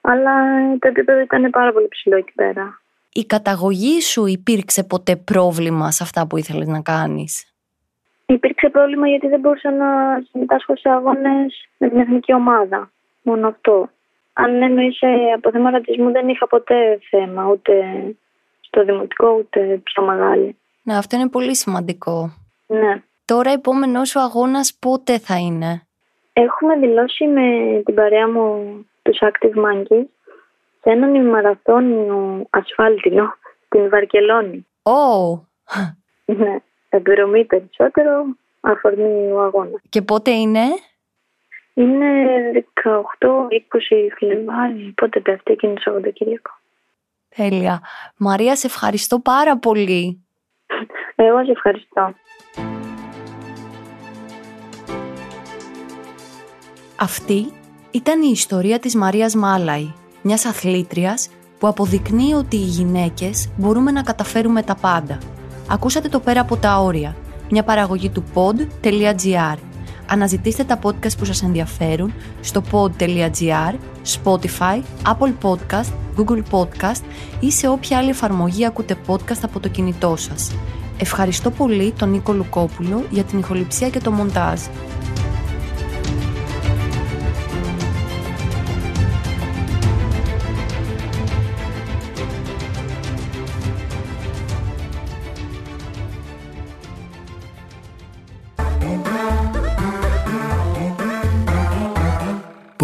αλλά 0.00 0.32
το 0.78 0.88
επίπεδο 0.88 1.20
ήταν 1.20 1.50
πάρα 1.50 1.72
πολύ 1.72 1.88
ψηλό 1.88 2.16
εκεί 2.16 2.32
πέρα. 2.34 2.80
Η 3.12 3.24
καταγωγή 3.24 4.00
σου 4.00 4.26
υπήρξε 4.26 4.84
ποτέ 4.84 5.16
πρόβλημα 5.16 5.90
σε 5.90 6.02
αυτά 6.02 6.26
που 6.26 6.36
ήθελες 6.36 6.68
να 6.68 6.80
κάνεις; 6.80 7.52
Υπήρξε 8.26 8.68
πρόβλημα 8.68 9.08
γιατί 9.08 9.28
δεν 9.28 9.40
μπορούσα 9.40 9.70
να 9.70 9.86
συμμετάσχω 10.30 10.76
σε 10.76 10.88
αγώνες 10.88 11.68
με 11.78 11.88
την 11.88 11.98
εθνική 11.98 12.34
ομάδα. 12.34 12.90
Μόνο 13.22 13.48
αυτό. 13.48 13.90
Αν 14.32 14.62
εννοείς 14.62 14.98
από 15.36 15.50
θέμα 15.50 15.70
ρατσισμού 15.70 16.10
δεν 16.10 16.28
είχα 16.28 16.46
ποτέ 16.46 16.98
θέμα, 17.10 17.46
ούτε 17.46 17.72
στο 18.60 18.84
δημοτικό 18.84 19.36
ούτε 19.38 19.80
πιο 19.82 20.02
μεγάλη. 20.02 20.56
Ναι, 20.82 20.96
αυτό 20.96 21.16
είναι 21.16 21.28
πολύ 21.28 21.56
σημαντικό. 21.56 22.32
Ναι. 22.80 23.02
Τώρα 23.24 23.50
επόμενος 23.50 24.08
σου 24.08 24.20
αγώνας 24.20 24.76
πότε 24.80 25.18
θα 25.18 25.36
είναι; 25.38 25.86
Έχουμε 26.32 26.76
δηλώσει 26.76 27.26
με 27.26 27.80
την 27.84 27.94
παρέα 27.94 28.28
μου 28.28 28.86
τους 29.02 29.18
Active 29.20 29.56
Monkeys 29.64 30.04
σε 30.80 30.90
έναν 30.90 31.14
ημαραθώνιο 31.14 32.46
ασφάλτινο 32.50 33.34
στην 33.66 33.88
Βαρκελόνη. 33.88 34.66
Ω! 34.82 35.30
Ναι, 36.24 36.56
εκδρομή 36.88 37.44
περισσότερο, 37.44 38.24
αφορμή 38.60 39.30
ο 39.32 39.40
αγώνας. 39.42 39.80
Και 39.88 40.02
πότε 40.02 40.30
είναι; 40.30 40.62
Είναι 41.74 42.08
18-20 42.84 44.08
Φλεβάρι, 44.16 44.92
πότε 44.96 45.20
πέφτει 45.20 45.52
εκείνο 45.52 45.74
το 45.74 45.80
Σαββατοκύριακο. 45.80 46.50
Τέλεια. 47.36 47.80
Μαρία, 48.16 48.56
σε 48.56 48.66
ευχαριστώ 48.66 49.18
πάρα 49.18 49.58
πολύ. 49.58 50.24
Εγώ 51.14 51.44
σε 51.44 51.50
ευχαριστώ. 51.50 52.14
Αυτή 57.02 57.46
ήταν 57.90 58.22
η 58.22 58.30
ιστορία 58.32 58.78
της 58.78 58.94
Μαρίας 58.96 59.34
Μάλαη, 59.34 59.92
μιας 60.22 60.44
αθλήτριας 60.44 61.28
που 61.58 61.66
αποδεικνύει 61.66 62.32
ότι 62.34 62.56
οι 62.56 62.64
γυναίκες 62.64 63.48
μπορούμε 63.56 63.90
να 63.90 64.02
καταφέρουμε 64.02 64.62
τα 64.62 64.74
πάντα. 64.74 65.18
Ακούσατε 65.68 66.08
το 66.08 66.20
πέρα 66.20 66.40
από 66.40 66.56
τα 66.56 66.78
όρια, 66.78 67.16
μια 67.50 67.62
παραγωγή 67.62 68.08
του 68.08 68.24
pod.gr. 68.34 69.56
Αναζητήστε 70.06 70.64
τα 70.64 70.78
podcast 70.82 71.18
που 71.18 71.24
σας 71.24 71.42
ενδιαφέρουν 71.42 72.12
στο 72.40 72.62
pod.gr, 72.72 73.74
Spotify, 74.22 74.82
Apple 75.06 75.32
Podcast, 75.42 75.92
Google 76.16 76.42
Podcast 76.50 77.02
ή 77.40 77.50
σε 77.50 77.68
όποια 77.68 77.98
άλλη 77.98 78.10
εφαρμογή 78.10 78.66
ακούτε 78.66 78.96
podcast 79.06 79.40
από 79.42 79.60
το 79.60 79.68
κινητό 79.68 80.16
σας. 80.16 80.52
Ευχαριστώ 80.98 81.50
πολύ 81.50 81.92
τον 81.98 82.10
Νίκο 82.10 82.32
Λουκόπουλο 82.32 83.04
για 83.10 83.22
την 83.22 83.38
ηχοληψία 83.38 83.88
και 83.88 84.00
το 84.00 84.10
μοντάζ. 84.10 84.60